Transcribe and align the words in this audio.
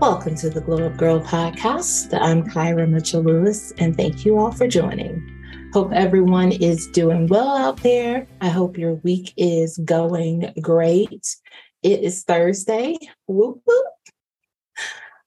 Welcome 0.00 0.34
to 0.36 0.50
the 0.50 0.60
Glow 0.60 0.84
Up 0.84 0.92
Gyrl 0.98 1.24
podcast. 1.24 2.12
I'm 2.20 2.44
Kyra 2.44 2.86
Mitchell 2.86 3.22
Lewis, 3.22 3.72
and 3.78 3.96
thank 3.96 4.26
you 4.26 4.36
all 4.36 4.52
for 4.52 4.68
joining. 4.68 5.70
Hope 5.72 5.90
everyone 5.90 6.52
is 6.52 6.86
doing 6.88 7.26
well 7.28 7.56
out 7.56 7.78
there. 7.78 8.26
I 8.42 8.50
hope 8.50 8.76
your 8.76 8.96
week 8.96 9.32
is 9.38 9.78
going 9.78 10.52
great. 10.60 11.36
It 11.82 12.02
is 12.02 12.24
Thursday. 12.24 12.98
Whoop, 13.26 13.62
whoop. 13.64 13.86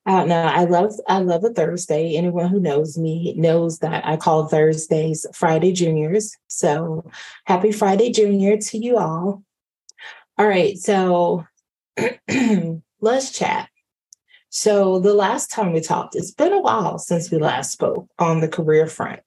I 0.06 0.12
don't 0.12 0.30
know. 0.30 0.44
I 0.44 0.66
love 0.66 0.94
I 1.08 1.18
love 1.18 1.44
a 1.44 1.50
Thursday. 1.50 2.16
Anyone 2.16 2.50
who 2.50 2.60
knows 2.60 2.96
me 2.96 3.34
knows 3.36 3.80
that 3.80 4.06
I 4.06 4.18
call 4.18 4.48
Thursdays 4.48 5.26
Friday 5.34 5.72
Juniors. 5.72 6.38
So 6.48 7.10
happy 7.46 7.72
Friday 7.72 8.12
Junior 8.12 8.57
to 8.57 8.78
you 8.78 9.00
all. 9.00 9.43
All 10.38 10.48
right, 10.48 10.78
so 10.78 11.48
let's 13.01 13.32
chat. 13.32 13.68
So, 14.52 15.00
the 15.00 15.14
last 15.14 15.52
time 15.52 15.74
we 15.74 15.82
talked, 15.82 16.16
it's 16.16 16.32
been 16.32 16.54
a 16.54 16.60
while 16.60 16.98
since 16.98 17.30
we 17.30 17.38
last 17.38 17.71
spoke 17.71 18.10
on 18.18 18.40
the 18.40 18.48
career 18.48 18.88
front. 18.88 19.20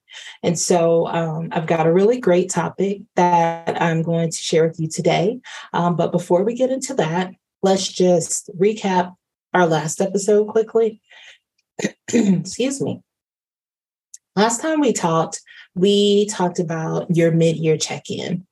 And 0.43 0.59
so, 0.59 1.07
um, 1.07 1.49
I've 1.53 1.65
got 1.65 1.87
a 1.87 1.93
really 1.93 2.19
great 2.19 2.49
topic 2.49 3.01
that 3.15 3.81
I'm 3.81 4.01
going 4.01 4.31
to 4.31 4.37
share 4.37 4.67
with 4.67 4.79
you 4.79 4.89
today. 4.89 5.39
Um, 5.71 5.95
but 5.95 6.11
before 6.11 6.43
we 6.43 6.55
get 6.55 6.71
into 6.71 6.93
that, 6.95 7.33
let's 7.61 7.87
just 7.87 8.49
recap 8.59 9.15
our 9.53 9.65
last 9.65 10.01
episode 10.01 10.47
quickly. 10.49 11.01
Excuse 12.13 12.81
me. 12.81 13.01
Last 14.35 14.61
time 14.61 14.81
we 14.81 14.91
talked, 14.91 15.41
we 15.73 16.25
talked 16.25 16.59
about 16.59 17.15
your 17.15 17.31
mid 17.31 17.55
year 17.55 17.77
check 17.77 18.09
in 18.09 18.45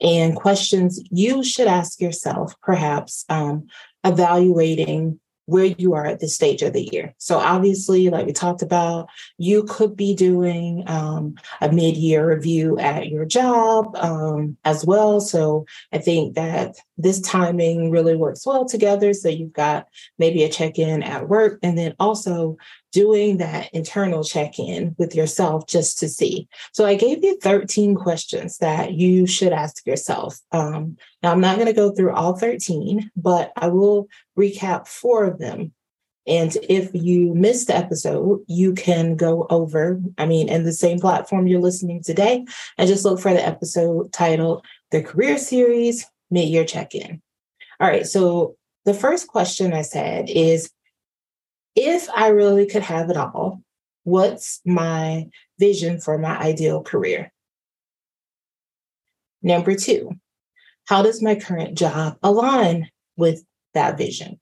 and 0.00 0.36
questions 0.36 1.00
you 1.10 1.42
should 1.42 1.68
ask 1.68 2.00
yourself, 2.00 2.54
perhaps 2.62 3.24
um, 3.28 3.66
evaluating 4.04 5.18
where 5.48 5.64
you 5.64 5.94
are 5.94 6.04
at 6.04 6.20
this 6.20 6.34
stage 6.34 6.60
of 6.60 6.74
the 6.74 6.88
year. 6.92 7.14
So 7.16 7.38
obviously, 7.38 8.10
like 8.10 8.26
we 8.26 8.32
talked 8.34 8.60
about, 8.60 9.08
you 9.38 9.64
could 9.64 9.96
be 9.96 10.14
doing 10.14 10.84
um, 10.86 11.36
a 11.62 11.72
mid-year 11.72 12.28
review 12.28 12.78
at 12.78 13.08
your 13.08 13.24
job 13.24 13.96
um, 13.96 14.58
as 14.66 14.84
well. 14.84 15.22
So 15.22 15.64
I 15.90 15.98
think 15.98 16.34
that 16.34 16.76
this 16.98 17.20
timing 17.22 17.90
really 17.90 18.14
works 18.14 18.44
well 18.44 18.66
together. 18.66 19.14
So 19.14 19.30
you've 19.30 19.54
got 19.54 19.86
maybe 20.18 20.44
a 20.44 20.50
check-in 20.50 21.02
at 21.02 21.30
work, 21.30 21.58
and 21.62 21.78
then 21.78 21.94
also 21.98 22.58
doing 22.92 23.38
that 23.38 23.72
internal 23.72 24.24
check 24.24 24.58
in 24.58 24.94
with 24.98 25.14
yourself 25.14 25.66
just 25.66 25.98
to 25.98 26.08
see. 26.08 26.48
So 26.72 26.86
I 26.86 26.94
gave 26.94 27.22
you 27.22 27.38
13 27.40 27.94
questions 27.94 28.58
that 28.58 28.94
you 28.94 29.26
should 29.26 29.52
ask 29.52 29.86
yourself. 29.86 30.38
Um, 30.52 30.96
now, 31.22 31.32
I'm 31.32 31.40
not 31.40 31.56
going 31.56 31.66
to 31.66 31.72
go 31.72 31.90
through 31.90 32.12
all 32.12 32.36
13, 32.36 33.10
but 33.16 33.52
I 33.56 33.68
will 33.68 34.08
recap 34.38 34.86
four 34.86 35.24
of 35.24 35.38
them. 35.38 35.72
And 36.26 36.56
if 36.68 36.90
you 36.92 37.34
missed 37.34 37.68
the 37.68 37.76
episode, 37.76 38.44
you 38.46 38.74
can 38.74 39.16
go 39.16 39.46
over, 39.48 39.98
I 40.18 40.26
mean, 40.26 40.50
in 40.50 40.64
the 40.64 40.74
same 40.74 41.00
platform 41.00 41.46
you're 41.46 41.60
listening 41.60 42.02
today, 42.02 42.44
and 42.76 42.88
just 42.88 43.04
look 43.04 43.18
for 43.18 43.32
the 43.32 43.44
episode 43.44 44.12
titled 44.12 44.64
The 44.90 45.02
Career 45.02 45.38
Series 45.38 46.06
Mid 46.30 46.48
Year 46.48 46.66
Check 46.66 46.94
In. 46.94 47.22
All 47.80 47.88
right. 47.88 48.06
So 48.06 48.56
the 48.84 48.92
first 48.92 49.26
question 49.26 49.72
I 49.72 49.82
said 49.82 50.28
is 50.28 50.70
if 51.78 52.08
I 52.10 52.28
really 52.28 52.66
could 52.66 52.82
have 52.82 53.08
it 53.08 53.16
all, 53.16 53.62
what's 54.02 54.60
my 54.66 55.28
vision 55.60 56.00
for 56.00 56.18
my 56.18 56.36
ideal 56.36 56.82
career? 56.82 57.32
Number 59.42 59.76
two, 59.76 60.10
how 60.86 61.02
does 61.02 61.22
my 61.22 61.36
current 61.36 61.78
job 61.78 62.18
align 62.22 62.90
with 63.16 63.44
that 63.74 63.96
vision? 63.96 64.40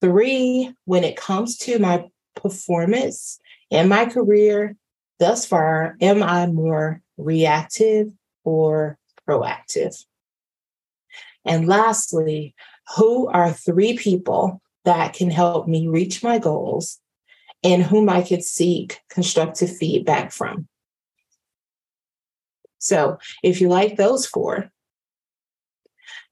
Three, 0.00 0.72
when 0.84 1.02
it 1.02 1.16
comes 1.16 1.56
to 1.58 1.80
my 1.80 2.04
performance 2.36 3.40
in 3.70 3.88
my 3.88 4.06
career 4.06 4.76
thus 5.18 5.44
far, 5.44 5.96
am 6.00 6.22
I 6.22 6.46
more 6.46 7.02
reactive 7.18 8.12
or 8.44 8.96
proactive? 9.28 10.04
And 11.44 11.66
lastly, 11.66 12.54
who 12.96 13.26
are 13.26 13.52
three 13.52 13.96
people 13.96 14.62
that 14.84 15.14
can 15.14 15.30
help 15.30 15.68
me 15.68 15.88
reach 15.88 16.22
my 16.22 16.38
goals 16.38 16.98
and 17.62 17.82
whom 17.82 18.08
I 18.08 18.22
could 18.22 18.42
seek 18.42 19.00
constructive 19.10 19.76
feedback 19.76 20.32
from. 20.32 20.66
So, 22.78 23.18
if 23.42 23.60
you 23.60 23.68
like 23.68 23.96
those 23.96 24.26
four, 24.26 24.70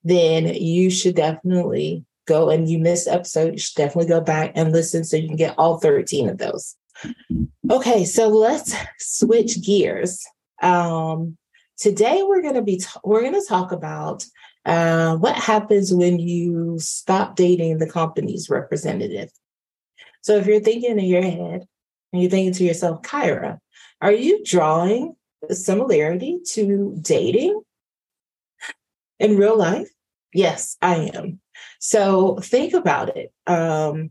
then 0.03 0.47
you 0.47 0.88
should 0.91 1.16
definitely 1.16 2.04
go 2.26 2.50
and 2.50 2.69
you 2.69 2.78
missed 2.78 3.09
episode, 3.09 3.53
you 3.53 3.59
should 3.59 3.76
definitely 3.76 4.09
go 4.09 4.20
back 4.20 4.53
and 4.54 4.72
listen 4.72 5.04
so 5.04 5.16
you 5.16 5.26
can 5.26 5.36
get 5.36 5.54
all 5.59 5.78
13 5.78 6.28
of 6.28 6.38
those. 6.38 6.76
Okay, 7.70 8.04
so 8.04 8.28
let's 8.28 8.75
switch 8.98 9.62
gears. 9.65 10.25
Um, 10.62 11.36
today 11.76 12.22
we're 12.22 12.42
going 12.42 12.54
to 12.54 12.62
be 12.62 12.78
t- 12.78 12.86
we're 13.04 13.20
going 13.22 13.41
to 13.41 13.47
talk 13.47 13.72
about 13.72 14.25
uh, 14.68 15.16
what 15.16 15.34
happens 15.34 15.94
when 15.94 16.18
you 16.18 16.78
stop 16.78 17.36
dating 17.36 17.78
the 17.78 17.90
company's 17.90 18.50
representative? 18.50 19.30
So 20.20 20.36
if 20.36 20.46
you're 20.46 20.60
thinking 20.60 20.98
in 20.98 21.04
your 21.06 21.22
head 21.22 21.66
and 22.12 22.22
you're 22.22 22.30
thinking 22.30 22.52
to 22.52 22.64
yourself, 22.64 23.00
Kyra, 23.00 23.58
are 24.02 24.12
you 24.12 24.44
drawing 24.44 25.16
a 25.48 25.54
similarity 25.54 26.40
to 26.52 26.96
dating 27.00 27.62
in 29.18 29.38
real 29.38 29.56
life? 29.56 29.88
Yes, 30.34 30.76
I 30.82 31.10
am. 31.14 31.40
So 31.80 32.36
think 32.36 32.74
about 32.74 33.16
it. 33.16 33.32
Um, 33.46 34.10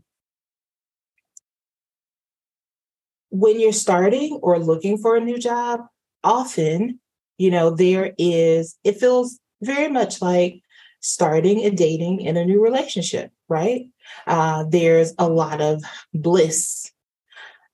when 3.30 3.60
you're 3.60 3.72
starting 3.72 4.40
or 4.42 4.58
looking 4.58 4.98
for 4.98 5.16
a 5.16 5.20
new 5.20 5.38
job, 5.38 5.82
often, 6.24 6.98
you 7.36 7.52
know, 7.52 7.70
there 7.70 8.12
is, 8.18 8.76
it 8.82 8.98
feels 8.98 9.38
very 9.62 9.88
much 9.88 10.22
like 10.22 10.62
starting 11.00 11.64
and 11.64 11.76
dating 11.76 12.20
in 12.20 12.36
a 12.36 12.44
new 12.44 12.62
relationship, 12.62 13.30
right? 13.48 13.86
Uh, 14.26 14.64
there's 14.68 15.14
a 15.18 15.28
lot 15.28 15.60
of 15.60 15.82
bliss. 16.12 16.92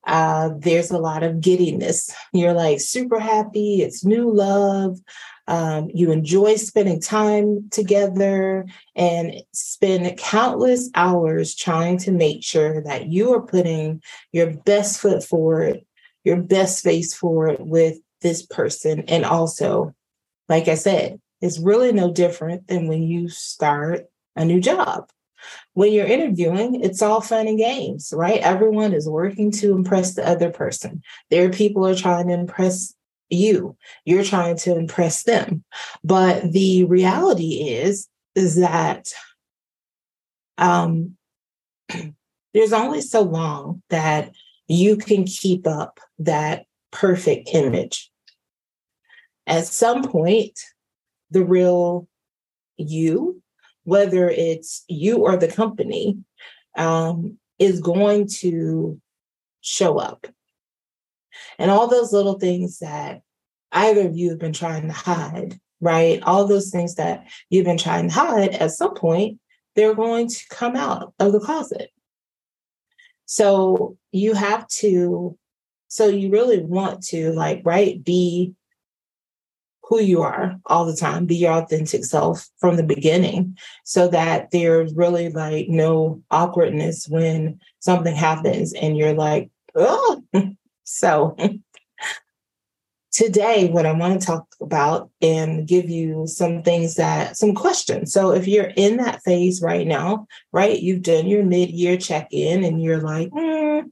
Uh, 0.06 0.50
there's 0.58 0.90
a 0.90 0.98
lot 0.98 1.22
of 1.22 1.40
giddiness. 1.40 2.14
You're 2.32 2.52
like 2.52 2.80
super 2.80 3.18
happy. 3.18 3.80
It's 3.80 4.04
new 4.04 4.30
love. 4.30 4.98
Um, 5.46 5.90
you 5.92 6.10
enjoy 6.10 6.56
spending 6.56 7.00
time 7.00 7.68
together 7.70 8.66
and 8.94 9.34
spend 9.52 10.16
countless 10.18 10.90
hours 10.94 11.54
trying 11.54 11.98
to 11.98 12.12
make 12.12 12.42
sure 12.42 12.82
that 12.82 13.06
you 13.06 13.34
are 13.34 13.42
putting 13.42 14.02
your 14.32 14.54
best 14.54 15.00
foot 15.00 15.22
forward, 15.22 15.80
your 16.22 16.40
best 16.40 16.82
face 16.82 17.14
forward 17.14 17.56
with 17.60 17.98
this 18.22 18.44
person. 18.44 19.00
And 19.08 19.24
also, 19.24 19.94
like 20.48 20.68
I 20.68 20.76
said, 20.76 21.20
is 21.44 21.60
really 21.60 21.92
no 21.92 22.10
different 22.10 22.66
than 22.68 22.88
when 22.88 23.02
you 23.02 23.28
start 23.28 24.06
a 24.34 24.46
new 24.46 24.60
job. 24.60 25.10
When 25.74 25.92
you're 25.92 26.06
interviewing, 26.06 26.82
it's 26.82 27.02
all 27.02 27.20
fun 27.20 27.46
and 27.46 27.58
games, 27.58 28.14
right? 28.16 28.40
Everyone 28.40 28.94
is 28.94 29.06
working 29.06 29.50
to 29.52 29.72
impress 29.72 30.14
the 30.14 30.26
other 30.26 30.50
person. 30.50 31.02
Their 31.28 31.50
people 31.50 31.86
are 31.86 31.94
trying 31.94 32.28
to 32.28 32.34
impress 32.34 32.94
you. 33.28 33.76
You're 34.06 34.24
trying 34.24 34.56
to 34.58 34.74
impress 34.74 35.24
them. 35.24 35.64
But 36.02 36.50
the 36.50 36.84
reality 36.84 37.68
is, 37.68 38.08
is 38.34 38.56
that 38.56 39.08
um, 40.56 41.18
there's 42.54 42.72
only 42.72 43.02
so 43.02 43.20
long 43.20 43.82
that 43.90 44.32
you 44.66 44.96
can 44.96 45.24
keep 45.24 45.66
up 45.66 46.00
that 46.20 46.64
perfect 46.90 47.50
image. 47.52 48.10
At 49.46 49.66
some 49.66 50.04
point, 50.04 50.58
the 51.34 51.44
real 51.44 52.08
you, 52.78 53.42
whether 53.82 54.30
it's 54.30 54.84
you 54.88 55.18
or 55.18 55.36
the 55.36 55.48
company, 55.48 56.16
um, 56.76 57.38
is 57.58 57.80
going 57.80 58.26
to 58.26 59.00
show 59.60 59.98
up. 59.98 60.26
And 61.58 61.70
all 61.70 61.88
those 61.88 62.12
little 62.12 62.38
things 62.38 62.78
that 62.78 63.22
either 63.72 64.06
of 64.06 64.16
you 64.16 64.30
have 64.30 64.38
been 64.38 64.52
trying 64.52 64.86
to 64.86 64.92
hide, 64.92 65.58
right? 65.80 66.22
All 66.22 66.46
those 66.46 66.70
things 66.70 66.94
that 66.94 67.26
you've 67.50 67.66
been 67.66 67.78
trying 67.78 68.08
to 68.08 68.14
hide, 68.14 68.54
at 68.54 68.70
some 68.70 68.94
point, 68.94 69.40
they're 69.74 69.94
going 69.94 70.28
to 70.28 70.44
come 70.50 70.76
out 70.76 71.12
of 71.18 71.32
the 71.32 71.40
closet. 71.40 71.90
So 73.26 73.96
you 74.12 74.34
have 74.34 74.68
to, 74.68 75.36
so 75.88 76.06
you 76.06 76.30
really 76.30 76.60
want 76.60 77.02
to, 77.06 77.32
like, 77.32 77.62
right, 77.64 78.02
be 78.02 78.54
who 79.88 80.00
you 80.00 80.22
are 80.22 80.58
all 80.66 80.84
the 80.84 80.96
time, 80.96 81.26
be 81.26 81.36
your 81.36 81.52
authentic 81.52 82.04
self 82.04 82.48
from 82.58 82.76
the 82.76 82.82
beginning, 82.82 83.56
so 83.84 84.08
that 84.08 84.50
there's 84.50 84.94
really 84.94 85.28
like 85.28 85.68
no 85.68 86.22
awkwardness 86.30 87.06
when 87.08 87.60
something 87.80 88.14
happens 88.14 88.72
and 88.72 88.96
you're 88.96 89.14
like, 89.14 89.50
oh. 89.74 90.22
So, 90.86 91.34
today, 93.14 93.68
what 93.68 93.86
I 93.86 93.92
want 93.92 94.20
to 94.20 94.26
talk 94.26 94.46
about 94.60 95.08
and 95.22 95.66
give 95.66 95.88
you 95.88 96.26
some 96.26 96.62
things 96.62 96.96
that, 96.96 97.36
some 97.36 97.54
questions. 97.54 98.12
So 98.12 98.32
if 98.32 98.46
you're 98.46 98.72
in 98.76 98.98
that 98.98 99.22
phase 99.22 99.62
right 99.62 99.86
now, 99.86 100.26
right, 100.52 100.78
you've 100.78 101.02
done 101.02 101.26
your 101.26 101.44
mid 101.44 101.70
year 101.70 101.96
check 101.96 102.28
in 102.32 102.64
and 102.64 102.82
you're 102.82 103.00
like, 103.00 103.30
mm, 103.30 103.90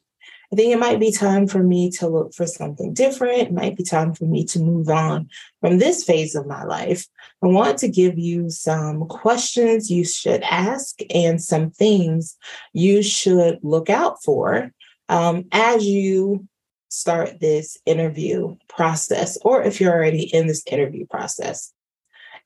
I 0.52 0.56
think 0.56 0.72
it 0.72 0.78
might 0.78 1.00
be 1.00 1.10
time 1.10 1.46
for 1.46 1.62
me 1.62 1.90
to 1.92 2.08
look 2.08 2.34
for 2.34 2.46
something 2.46 2.92
different. 2.92 3.38
It 3.38 3.52
might 3.52 3.74
be 3.74 3.84
time 3.84 4.12
for 4.12 4.26
me 4.26 4.44
to 4.46 4.60
move 4.60 4.90
on 4.90 5.30
from 5.62 5.78
this 5.78 6.04
phase 6.04 6.34
of 6.34 6.46
my 6.46 6.62
life. 6.64 7.06
I 7.42 7.46
want 7.46 7.78
to 7.78 7.88
give 7.88 8.18
you 8.18 8.50
some 8.50 9.06
questions 9.08 9.90
you 9.90 10.04
should 10.04 10.42
ask 10.42 10.98
and 11.14 11.42
some 11.42 11.70
things 11.70 12.36
you 12.74 13.02
should 13.02 13.60
look 13.62 13.88
out 13.88 14.22
for 14.22 14.70
um, 15.08 15.46
as 15.52 15.86
you 15.86 16.46
start 16.90 17.40
this 17.40 17.78
interview 17.86 18.54
process, 18.68 19.38
or 19.46 19.62
if 19.62 19.80
you're 19.80 19.94
already 19.94 20.24
in 20.34 20.46
this 20.46 20.62
interview 20.66 21.06
process. 21.06 21.72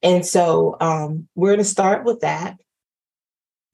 And 0.04 0.24
so 0.24 0.76
um, 0.80 1.26
we're 1.34 1.50
going 1.50 1.58
to 1.58 1.64
start 1.64 2.04
with 2.04 2.20
that. 2.20 2.56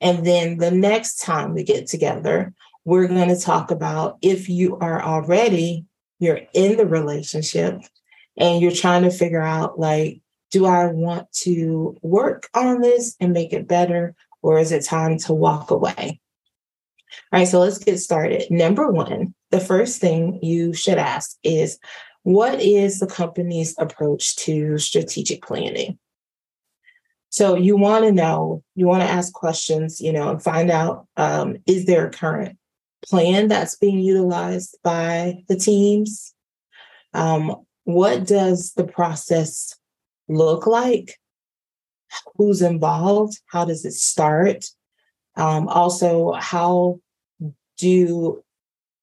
And 0.00 0.24
then 0.24 0.56
the 0.56 0.70
next 0.70 1.16
time 1.16 1.52
we 1.52 1.64
get 1.64 1.86
together, 1.86 2.54
we're 2.84 3.08
going 3.08 3.28
to 3.28 3.40
talk 3.40 3.70
about 3.70 4.18
if 4.22 4.48
you 4.48 4.76
are 4.78 5.02
already 5.02 5.86
you're 6.18 6.40
in 6.54 6.76
the 6.76 6.86
relationship 6.86 7.80
and 8.36 8.62
you're 8.62 8.70
trying 8.70 9.02
to 9.02 9.10
figure 9.10 9.42
out 9.42 9.78
like 9.78 10.20
do 10.50 10.66
i 10.66 10.86
want 10.86 11.30
to 11.32 11.96
work 12.02 12.48
on 12.54 12.80
this 12.80 13.16
and 13.20 13.32
make 13.32 13.52
it 13.52 13.68
better 13.68 14.14
or 14.42 14.58
is 14.58 14.72
it 14.72 14.84
time 14.84 15.16
to 15.18 15.32
walk 15.32 15.70
away? 15.70 16.20
All 17.32 17.38
right 17.38 17.48
so 17.48 17.60
let's 17.60 17.78
get 17.78 17.98
started. 17.98 18.50
Number 18.50 18.90
one 18.90 19.34
the 19.50 19.60
first 19.60 20.00
thing 20.00 20.38
you 20.42 20.72
should 20.72 20.98
ask 20.98 21.36
is 21.42 21.78
what 22.22 22.60
is 22.60 23.00
the 23.00 23.06
company's 23.06 23.74
approach 23.78 24.36
to 24.36 24.78
strategic 24.78 25.44
planning? 25.44 25.98
So 27.30 27.56
you 27.56 27.76
want 27.76 28.04
to 28.04 28.12
know 28.12 28.62
you 28.74 28.86
want 28.86 29.02
to 29.02 29.08
ask 29.08 29.32
questions 29.32 30.00
you 30.00 30.12
know 30.12 30.30
and 30.30 30.42
find 30.42 30.70
out 30.70 31.06
um, 31.16 31.56
is 31.66 31.86
there 31.86 32.06
a 32.06 32.10
current 32.10 32.58
plan 33.04 33.48
that's 33.48 33.76
being 33.76 33.98
utilized 33.98 34.76
by 34.82 35.42
the 35.48 35.56
teams? 35.56 36.34
Um, 37.14 37.64
what 37.84 38.26
does 38.26 38.72
the 38.74 38.84
process 38.84 39.76
look 40.28 40.66
like? 40.66 41.18
Who's 42.36 42.62
involved? 42.62 43.40
How 43.46 43.64
does 43.64 43.84
it 43.84 43.94
start? 43.94 44.64
Um, 45.36 45.68
also, 45.68 46.32
how 46.32 47.00
do 47.78 48.42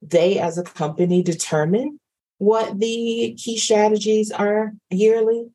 they 0.01 0.39
as 0.39 0.57
a 0.57 0.63
company 0.63 1.21
determine 1.23 1.99
what 2.37 2.79
the 2.79 3.35
key 3.37 3.57
strategies 3.57 4.31
are 4.31 4.73
yearly? 4.89 5.49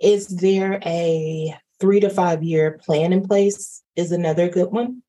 Is 0.00 0.28
there 0.28 0.80
a 0.84 1.56
three 1.80 2.00
to 2.00 2.10
five 2.10 2.42
year 2.42 2.78
plan 2.84 3.12
in 3.12 3.26
place? 3.26 3.82
Is 3.96 4.12
another 4.12 4.48
good 4.48 4.70
one. 4.70 5.02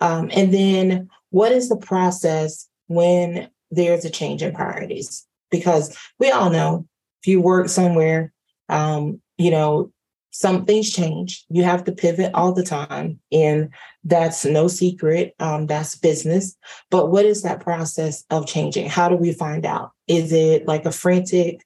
Um, 0.00 0.30
and 0.32 0.52
then 0.52 1.08
what 1.30 1.52
is 1.52 1.68
the 1.68 1.76
process 1.76 2.68
when 2.86 3.48
there's 3.70 4.04
a 4.04 4.10
change 4.10 4.42
in 4.42 4.54
priorities? 4.54 5.26
Because 5.50 5.96
we 6.18 6.30
all 6.30 6.50
know 6.50 6.86
if 7.22 7.28
you 7.28 7.40
work 7.40 7.68
somewhere, 7.68 8.32
um, 8.68 9.20
you 9.36 9.50
know, 9.50 9.92
some 10.30 10.64
things 10.64 10.90
change. 10.90 11.44
You 11.48 11.64
have 11.64 11.84
to 11.84 11.92
pivot 11.92 12.32
all 12.34 12.52
the 12.52 12.62
time. 12.62 13.18
And 13.32 13.70
that's 14.04 14.44
no 14.44 14.68
secret. 14.68 15.34
Um, 15.40 15.66
that's 15.66 15.96
business. 15.96 16.56
But 16.88 17.10
what 17.10 17.24
is 17.24 17.42
that 17.42 17.60
process 17.60 18.24
of 18.30 18.46
changing? 18.46 18.88
How 18.88 19.08
do 19.08 19.16
we 19.16 19.32
find 19.32 19.66
out? 19.66 19.90
Is 20.06 20.32
it 20.32 20.66
like 20.66 20.86
a 20.86 20.92
frantic 20.92 21.64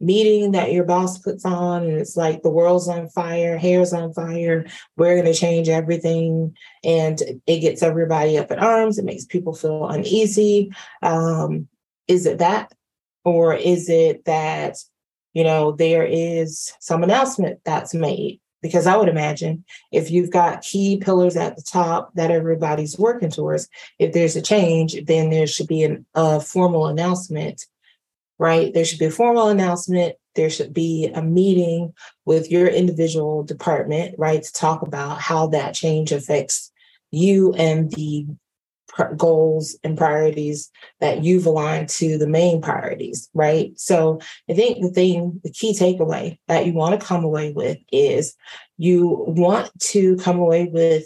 meeting 0.00 0.52
that 0.52 0.72
your 0.72 0.84
boss 0.84 1.18
puts 1.18 1.44
on 1.44 1.84
and 1.84 1.98
it's 1.98 2.16
like 2.16 2.42
the 2.42 2.50
world's 2.50 2.88
on 2.88 3.08
fire, 3.08 3.56
hair's 3.56 3.92
on 3.92 4.12
fire, 4.12 4.66
we're 4.96 5.14
going 5.14 5.32
to 5.32 5.38
change 5.38 5.68
everything. 5.68 6.54
And 6.84 7.20
it 7.46 7.60
gets 7.60 7.82
everybody 7.82 8.38
up 8.38 8.50
in 8.50 8.58
arms. 8.58 8.98
It 8.98 9.04
makes 9.04 9.24
people 9.24 9.54
feel 9.54 9.86
uneasy. 9.86 10.72
Um, 11.02 11.68
is 12.08 12.26
it 12.26 12.38
that? 12.38 12.72
Or 13.24 13.54
is 13.54 13.88
it 13.88 14.24
that, 14.26 14.76
you 15.32 15.42
know, 15.44 15.72
there 15.72 16.04
is 16.04 16.72
some 16.80 17.02
announcement 17.02 17.60
that's 17.64 17.94
made? 17.94 18.40
Because 18.62 18.86
I 18.86 18.96
would 18.96 19.08
imagine 19.08 19.64
if 19.92 20.10
you've 20.10 20.30
got 20.30 20.62
key 20.62 20.98
pillars 20.98 21.36
at 21.36 21.56
the 21.56 21.62
top 21.62 22.10
that 22.14 22.30
everybody's 22.30 22.98
working 22.98 23.30
towards, 23.30 23.68
if 23.98 24.12
there's 24.12 24.34
a 24.34 24.42
change, 24.42 24.96
then 25.04 25.30
there 25.30 25.46
should 25.46 25.68
be 25.68 25.84
an, 25.84 26.06
a 26.14 26.40
formal 26.40 26.86
announcement 26.86 27.64
right? 28.38 28.72
There 28.72 28.84
should 28.84 28.98
be 28.98 29.06
a 29.06 29.10
formal 29.10 29.48
announcement. 29.48 30.16
There 30.34 30.50
should 30.50 30.74
be 30.74 31.10
a 31.14 31.22
meeting 31.22 31.94
with 32.24 32.50
your 32.50 32.66
individual 32.66 33.42
department, 33.42 34.14
right, 34.18 34.42
to 34.42 34.52
talk 34.52 34.82
about 34.82 35.20
how 35.20 35.48
that 35.48 35.74
change 35.74 36.12
affects 36.12 36.70
you 37.10 37.54
and 37.54 37.90
the 37.92 38.26
goals 39.16 39.76
and 39.84 39.98
priorities 39.98 40.70
that 41.00 41.22
you've 41.22 41.46
aligned 41.46 41.88
to 41.88 42.16
the 42.18 42.26
main 42.26 42.62
priorities, 42.62 43.28
right? 43.34 43.78
So 43.78 44.20
I 44.48 44.54
think 44.54 44.80
the 44.80 44.90
thing, 44.90 45.40
the 45.44 45.50
key 45.50 45.74
takeaway 45.74 46.38
that 46.48 46.66
you 46.66 46.72
want 46.72 46.98
to 46.98 47.06
come 47.06 47.24
away 47.24 47.52
with 47.52 47.78
is 47.92 48.34
you 48.78 49.24
want 49.26 49.70
to 49.80 50.16
come 50.16 50.38
away 50.38 50.66
with 50.66 51.04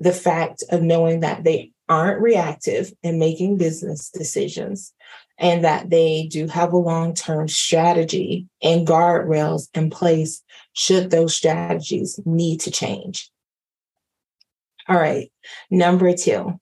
the 0.00 0.12
fact 0.12 0.64
of 0.70 0.82
knowing 0.82 1.20
that 1.20 1.44
they 1.44 1.72
aren't 1.88 2.22
reactive 2.22 2.92
in 3.02 3.18
making 3.18 3.58
business 3.58 4.10
decisions 4.10 4.92
and 5.38 5.64
that 5.64 5.90
they 5.90 6.28
do 6.30 6.46
have 6.46 6.72
a 6.72 6.78
long 6.78 7.14
term 7.14 7.48
strategy 7.48 8.46
and 8.62 8.86
guardrails 8.86 9.68
in 9.74 9.90
place 9.90 10.42
should 10.72 11.10
those 11.10 11.34
strategies 11.34 12.20
need 12.24 12.60
to 12.60 12.70
change. 12.70 13.30
All 14.88 14.96
right, 14.96 15.30
number 15.70 16.14
two, 16.14 16.60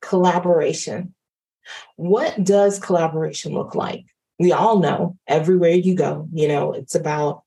collaboration. 0.00 1.14
What 1.96 2.42
does 2.42 2.78
collaboration 2.78 3.52
look 3.52 3.74
like? 3.74 4.04
We 4.38 4.52
all 4.52 4.80
know 4.80 5.16
everywhere 5.26 5.70
you 5.70 5.94
go, 5.94 6.28
you 6.32 6.48
know, 6.48 6.72
it's 6.72 6.94
about 6.94 7.42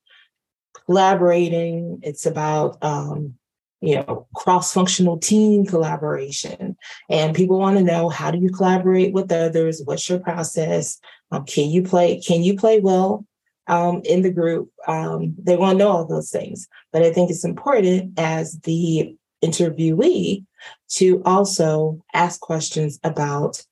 collaborating, 0.86 2.00
it's 2.02 2.26
about 2.26 2.82
um, 2.82 3.34
you 3.80 3.96
know 3.96 4.26
cross-functional 4.34 5.18
team 5.18 5.66
collaboration. 5.66 6.76
And 7.10 7.34
people 7.36 7.58
want 7.58 7.78
to 7.78 7.84
know 7.84 8.08
how 8.08 8.30
do 8.30 8.38
you 8.38 8.50
collaborate 8.50 9.12
with 9.12 9.30
others? 9.32 9.82
What's 9.84 10.08
your 10.08 10.18
process? 10.18 10.98
Um, 11.30 11.44
can 11.44 11.70
you 11.70 11.82
play 11.82 12.20
can 12.20 12.42
you 12.42 12.56
play 12.56 12.80
well 12.80 13.24
um, 13.66 14.02
in 14.04 14.22
the 14.22 14.32
group? 14.32 14.70
Um, 14.86 15.34
they 15.38 15.56
want 15.56 15.78
to 15.78 15.84
know 15.84 15.90
all 15.90 16.06
those 16.06 16.30
things. 16.30 16.68
But 16.92 17.02
i 17.02 17.12
think 17.12 17.30
it's 17.30 17.44
important 17.44 18.18
as 18.18 18.58
the 18.60 19.16
interviewee 19.44 20.44
to 20.88 21.22
also 21.24 22.00
ask 22.14 22.40
questions 22.40 22.98
about 23.04 23.62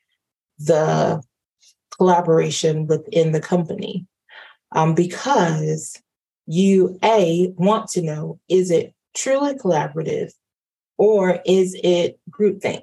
the 0.58 1.22
collaboration 1.96 2.86
within 2.86 3.32
the 3.32 3.40
company. 3.40 4.06
Um, 4.72 4.94
because 4.94 5.96
you 6.46 6.98
a 7.02 7.52
want 7.56 7.88
to 7.90 8.02
know 8.02 8.40
is 8.48 8.70
it 8.70 8.94
truly 9.14 9.54
collaborative 9.54 10.32
or 10.98 11.40
is 11.46 11.76
it 11.82 12.18
groupthink? 12.30 12.82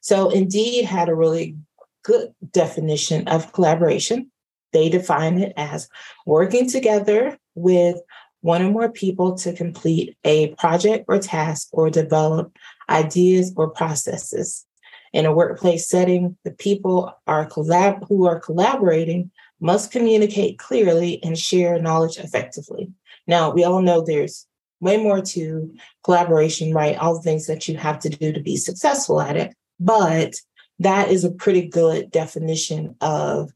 So 0.00 0.30
Indeed 0.30 0.84
had 0.84 1.08
a 1.08 1.14
really 1.14 1.56
good 2.04 2.32
definition 2.52 3.26
of 3.28 3.52
collaboration. 3.52 4.30
They 4.72 4.88
define 4.88 5.38
it 5.38 5.52
as 5.56 5.88
working 6.26 6.68
together 6.68 7.38
with 7.54 8.00
one 8.40 8.62
or 8.62 8.70
more 8.70 8.90
people 8.90 9.34
to 9.38 9.52
complete 9.52 10.16
a 10.24 10.54
project 10.54 11.06
or 11.08 11.18
task 11.18 11.68
or 11.72 11.90
develop 11.90 12.56
ideas 12.88 13.52
or 13.56 13.70
processes. 13.70 14.64
In 15.12 15.26
a 15.26 15.34
workplace 15.34 15.88
setting, 15.88 16.36
the 16.44 16.52
people 16.52 17.12
are 17.26 17.48
collab- 17.48 18.06
who 18.08 18.26
are 18.26 18.38
collaborating 18.38 19.30
must 19.60 19.90
communicate 19.90 20.58
clearly 20.58 21.22
and 21.24 21.38
share 21.38 21.80
knowledge 21.80 22.18
effectively. 22.18 22.92
Now, 23.26 23.50
we 23.50 23.64
all 23.64 23.82
know 23.82 24.02
there's 24.02 24.46
way 24.80 24.96
more 24.96 25.20
to 25.20 25.74
collaboration, 26.04 26.72
right? 26.72 26.96
All 26.98 27.14
the 27.14 27.22
things 27.22 27.46
that 27.46 27.68
you 27.68 27.76
have 27.76 27.98
to 28.00 28.08
do 28.08 28.32
to 28.32 28.40
be 28.40 28.56
successful 28.56 29.20
at 29.20 29.36
it. 29.36 29.54
But 29.80 30.34
that 30.78 31.10
is 31.10 31.24
a 31.24 31.30
pretty 31.30 31.66
good 31.66 32.10
definition 32.10 32.94
of 33.00 33.50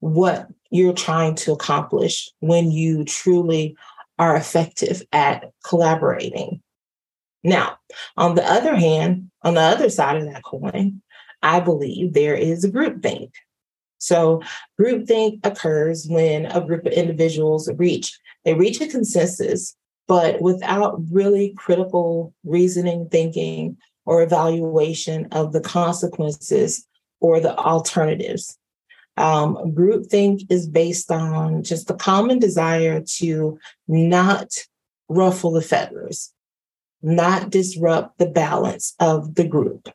what 0.00 0.48
you're 0.70 0.92
trying 0.92 1.34
to 1.36 1.52
accomplish 1.52 2.30
when 2.40 2.70
you 2.70 3.04
truly 3.04 3.76
are 4.18 4.36
effective 4.36 5.02
at 5.12 5.50
collaborating. 5.64 6.62
Now, 7.42 7.78
on 8.16 8.34
the 8.34 8.44
other 8.44 8.74
hand, 8.74 9.30
on 9.42 9.54
the 9.54 9.60
other 9.60 9.88
side 9.88 10.16
of 10.16 10.24
that 10.24 10.42
coin, 10.42 11.00
I 11.42 11.60
believe 11.60 12.12
there 12.12 12.34
is 12.34 12.64
a 12.64 12.70
groupthink. 12.70 13.30
So, 13.98 14.42
groupthink 14.80 15.40
occurs 15.44 16.06
when 16.08 16.46
a 16.46 16.60
group 16.60 16.86
of 16.86 16.92
individuals 16.92 17.70
reach 17.76 18.18
they 18.44 18.54
reach 18.54 18.80
a 18.80 18.86
consensus 18.86 19.74
but 20.06 20.40
without 20.40 21.00
really 21.10 21.54
critical 21.56 22.32
reasoning, 22.44 23.08
thinking, 23.10 23.76
or 24.04 24.22
evaluation 24.22 25.26
of 25.32 25.52
the 25.52 25.60
consequences 25.60 26.86
or 27.20 27.40
the 27.40 27.56
alternatives. 27.56 28.58
Um, 29.16 29.56
groupthink 29.74 30.42
is 30.50 30.68
based 30.68 31.10
on 31.10 31.62
just 31.62 31.88
the 31.88 31.94
common 31.94 32.38
desire 32.38 33.02
to 33.16 33.58
not 33.88 34.52
ruffle 35.08 35.52
the 35.52 35.62
feathers, 35.62 36.32
not 37.02 37.50
disrupt 37.50 38.18
the 38.18 38.26
balance 38.26 38.94
of 39.00 39.34
the 39.34 39.46
group. 39.46 39.88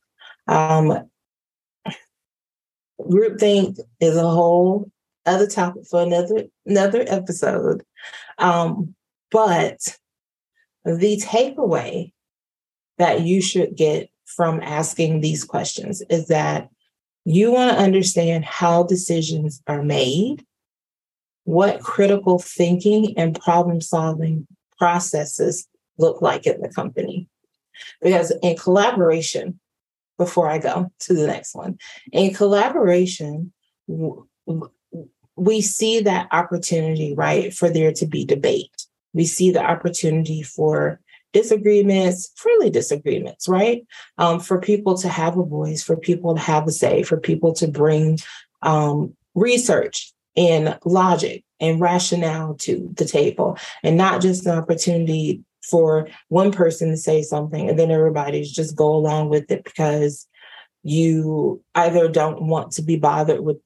Um, 0.47 1.09
groupthink 2.99 3.79
is 3.99 4.17
a 4.17 4.27
whole 4.27 4.91
other 5.25 5.47
topic 5.47 5.83
for 5.89 6.01
another 6.01 6.45
another 6.65 7.05
episode. 7.07 7.83
Um, 8.39 8.95
but 9.29 9.97
the 10.85 11.17
takeaway 11.17 12.11
that 12.97 13.21
you 13.21 13.41
should 13.41 13.75
get 13.75 14.09
from 14.25 14.61
asking 14.61 15.21
these 15.21 15.43
questions 15.43 16.01
is 16.09 16.27
that 16.27 16.69
you 17.25 17.51
want 17.51 17.71
to 17.71 17.83
understand 17.83 18.45
how 18.45 18.83
decisions 18.83 19.61
are 19.67 19.83
made, 19.83 20.45
what 21.43 21.81
critical 21.81 22.39
thinking 22.39 23.17
and 23.17 23.39
problem 23.39 23.81
solving 23.81 24.47
processes 24.77 25.67
look 25.97 26.21
like 26.21 26.47
in 26.47 26.61
the 26.61 26.69
company. 26.69 27.27
Because 28.01 28.31
in 28.41 28.57
collaboration, 28.57 29.59
before 30.17 30.49
I 30.49 30.59
go 30.59 30.91
to 30.99 31.13
the 31.13 31.27
next 31.27 31.55
one, 31.55 31.77
in 32.11 32.33
collaboration, 32.33 33.51
we 35.35 35.61
see 35.61 36.01
that 36.01 36.27
opportunity, 36.31 37.13
right, 37.13 37.53
for 37.53 37.69
there 37.69 37.91
to 37.93 38.05
be 38.05 38.25
debate. 38.25 38.85
We 39.13 39.25
see 39.25 39.51
the 39.51 39.63
opportunity 39.63 40.41
for 40.41 40.99
disagreements, 41.33 42.31
friendly 42.35 42.69
disagreements, 42.69 43.47
right? 43.47 43.85
Um, 44.17 44.39
for 44.39 44.59
people 44.59 44.97
to 44.97 45.07
have 45.07 45.37
a 45.37 45.43
voice, 45.43 45.81
for 45.81 45.95
people 45.95 46.35
to 46.35 46.41
have 46.41 46.67
a 46.67 46.71
say, 46.71 47.03
for 47.03 47.17
people 47.17 47.53
to 47.53 47.67
bring 47.67 48.19
um, 48.61 49.15
research 49.33 50.11
and 50.35 50.77
logic 50.85 51.43
and 51.59 51.79
rationale 51.79 52.55
to 52.55 52.89
the 52.95 53.05
table, 53.05 53.57
and 53.83 53.97
not 53.97 54.21
just 54.21 54.45
an 54.45 54.57
opportunity 54.57 55.43
for 55.69 56.07
one 56.29 56.51
person 56.51 56.89
to 56.89 56.97
say 56.97 57.21
something 57.21 57.69
and 57.69 57.77
then 57.77 57.91
everybody's 57.91 58.51
just 58.51 58.75
go 58.75 58.93
along 58.95 59.29
with 59.29 59.49
it 59.51 59.63
because 59.63 60.27
you 60.83 61.63
either 61.75 62.07
don't 62.07 62.41
want 62.41 62.71
to 62.71 62.81
be 62.81 62.95
bothered 62.95 63.39
with 63.39 63.57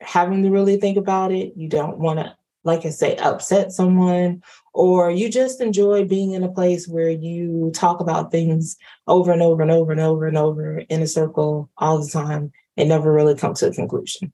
having 0.00 0.42
to 0.42 0.50
really 0.50 0.78
think 0.78 0.96
about 0.96 1.30
it, 1.30 1.52
you 1.56 1.68
don't 1.68 1.98
want 1.98 2.18
to 2.18 2.34
like 2.64 2.84
I 2.84 2.90
say, 2.90 3.16
upset 3.16 3.72
someone, 3.72 4.42
or 4.74 5.10
you 5.10 5.30
just 5.30 5.60
enjoy 5.60 6.04
being 6.04 6.32
in 6.32 6.42
a 6.42 6.52
place 6.52 6.86
where 6.86 7.10
you 7.10 7.70
talk 7.74 8.00
about 8.00 8.30
things 8.30 8.76
over 9.06 9.32
and 9.32 9.42
over 9.42 9.62
and 9.62 9.70
over 9.70 9.92
and 9.92 10.00
over 10.00 10.26
and 10.26 10.36
over 10.36 10.78
in 10.78 11.02
a 11.02 11.06
circle 11.06 11.70
all 11.78 12.02
the 12.02 12.10
time 12.10 12.52
and 12.76 12.88
never 12.88 13.12
really 13.12 13.34
come 13.34 13.54
to 13.54 13.68
a 13.68 13.72
conclusion. 13.72 14.32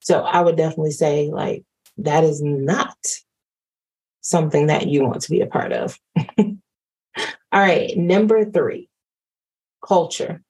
So 0.00 0.22
I 0.22 0.40
would 0.40 0.56
definitely 0.56 0.92
say, 0.92 1.30
like, 1.30 1.64
that 1.98 2.24
is 2.24 2.42
not 2.42 2.96
something 4.20 4.66
that 4.66 4.88
you 4.88 5.02
want 5.02 5.20
to 5.22 5.30
be 5.30 5.40
a 5.40 5.46
part 5.46 5.72
of. 5.72 5.98
all 6.38 6.56
right, 7.52 7.96
number 7.96 8.44
three 8.44 8.88
culture. 9.86 10.42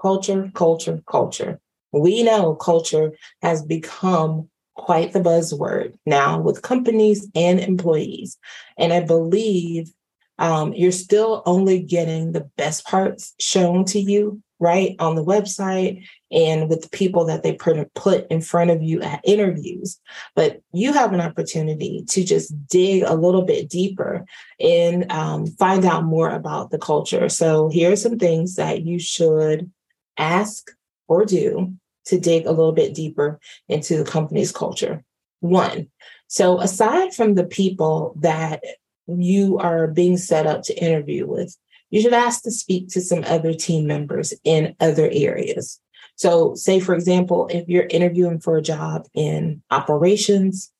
Culture, 0.00 0.50
culture, 0.54 1.02
culture. 1.08 1.60
We 1.92 2.22
know 2.22 2.54
culture 2.54 3.12
has 3.42 3.62
become 3.62 4.48
quite 4.76 5.12
the 5.12 5.20
buzzword 5.20 5.94
now 6.04 6.38
with 6.38 6.62
companies 6.62 7.28
and 7.34 7.58
employees. 7.58 8.38
And 8.78 8.92
I 8.92 9.00
believe 9.00 9.90
um, 10.38 10.74
you're 10.74 10.92
still 10.92 11.42
only 11.46 11.80
getting 11.80 12.32
the 12.32 12.48
best 12.56 12.84
parts 12.84 13.34
shown 13.40 13.86
to 13.86 13.98
you, 13.98 14.42
right, 14.60 14.94
on 14.98 15.14
the 15.14 15.24
website 15.24 16.04
and 16.30 16.68
with 16.68 16.82
the 16.82 16.90
people 16.90 17.24
that 17.24 17.42
they 17.42 17.54
put 17.54 18.26
in 18.30 18.42
front 18.42 18.70
of 18.70 18.82
you 18.82 19.00
at 19.00 19.20
interviews. 19.24 19.98
But 20.34 20.60
you 20.72 20.92
have 20.92 21.12
an 21.14 21.20
opportunity 21.20 22.04
to 22.10 22.24
just 22.24 22.54
dig 22.68 23.02
a 23.02 23.14
little 23.14 23.42
bit 23.42 23.70
deeper 23.70 24.26
and 24.60 25.10
um, 25.10 25.46
find 25.46 25.84
out 25.86 26.04
more 26.04 26.28
about 26.28 26.70
the 26.70 26.78
culture. 26.78 27.28
So 27.30 27.68
here 27.68 27.92
are 27.92 27.96
some 27.96 28.18
things 28.18 28.56
that 28.56 28.82
you 28.82 28.98
should 28.98 29.70
ask 30.18 30.70
or 31.08 31.24
do 31.24 31.74
to 32.06 32.18
dig 32.18 32.46
a 32.46 32.52
little 32.52 32.72
bit 32.72 32.94
deeper 32.94 33.38
into 33.68 33.96
the 33.96 34.10
company's 34.10 34.52
culture. 34.52 35.04
One, 35.40 35.88
so 36.28 36.60
aside 36.60 37.14
from 37.14 37.34
the 37.34 37.44
people 37.44 38.14
that 38.20 38.62
you 39.06 39.58
are 39.58 39.86
being 39.86 40.16
set 40.16 40.46
up 40.46 40.62
to 40.64 40.82
interview 40.82 41.26
with, 41.26 41.56
you 41.90 42.00
should 42.00 42.14
ask 42.14 42.42
to 42.42 42.50
speak 42.50 42.88
to 42.88 43.00
some 43.00 43.24
other 43.26 43.54
team 43.54 43.86
members 43.86 44.34
in 44.44 44.74
other 44.80 45.08
areas. 45.12 45.80
So, 46.16 46.54
say, 46.54 46.80
for 46.80 46.94
example, 46.94 47.46
if 47.50 47.68
you're 47.68 47.86
interviewing 47.86 48.40
for 48.40 48.56
a 48.56 48.62
job 48.62 49.06
in 49.14 49.62
operations, 49.70 50.72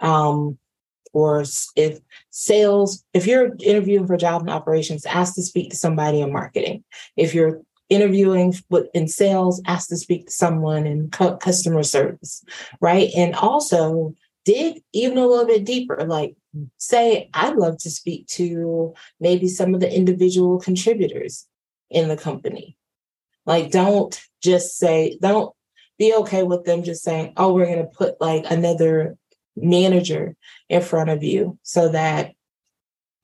um, 0.00 0.58
or 1.12 1.44
if 1.76 1.98
sales, 2.30 3.04
if 3.12 3.26
you're 3.26 3.56
interviewing 3.60 4.06
for 4.06 4.14
a 4.14 4.18
job 4.18 4.42
in 4.42 4.48
operations, 4.48 5.06
ask 5.06 5.34
to 5.34 5.42
speak 5.42 5.70
to 5.70 5.76
somebody 5.76 6.20
in 6.20 6.32
marketing. 6.32 6.84
If 7.16 7.34
you're 7.34 7.62
interviewing 7.88 8.54
with 8.68 8.88
in 8.94 9.08
sales, 9.08 9.62
ask 9.66 9.88
to 9.88 9.96
speak 9.96 10.26
to 10.26 10.32
someone 10.32 10.86
in 10.86 11.10
cu- 11.10 11.36
customer 11.36 11.82
service, 11.82 12.44
right? 12.80 13.10
And 13.16 13.34
also 13.34 14.14
dig 14.44 14.82
even 14.92 15.18
a 15.18 15.26
little 15.26 15.46
bit 15.46 15.64
deeper. 15.64 16.04
Like, 16.06 16.36
say, 16.78 17.28
I'd 17.34 17.56
love 17.56 17.78
to 17.78 17.90
speak 17.90 18.26
to 18.28 18.94
maybe 19.20 19.48
some 19.48 19.74
of 19.74 19.80
the 19.80 19.94
individual 19.94 20.58
contributors 20.58 21.46
in 21.90 22.08
the 22.08 22.16
company. 22.16 22.76
Like, 23.44 23.70
don't 23.70 24.20
just 24.42 24.78
say, 24.78 25.18
don't 25.20 25.52
be 25.98 26.14
okay 26.14 26.42
with 26.42 26.64
them 26.64 26.82
just 26.82 27.02
saying, 27.02 27.34
oh, 27.36 27.52
we're 27.52 27.66
going 27.66 27.78
to 27.78 27.84
put 27.96 28.20
like 28.20 28.44
another 28.50 29.16
manager 29.56 30.34
in 30.68 30.82
front 30.82 31.10
of 31.10 31.22
you 31.22 31.58
so 31.62 31.88
that, 31.88 32.32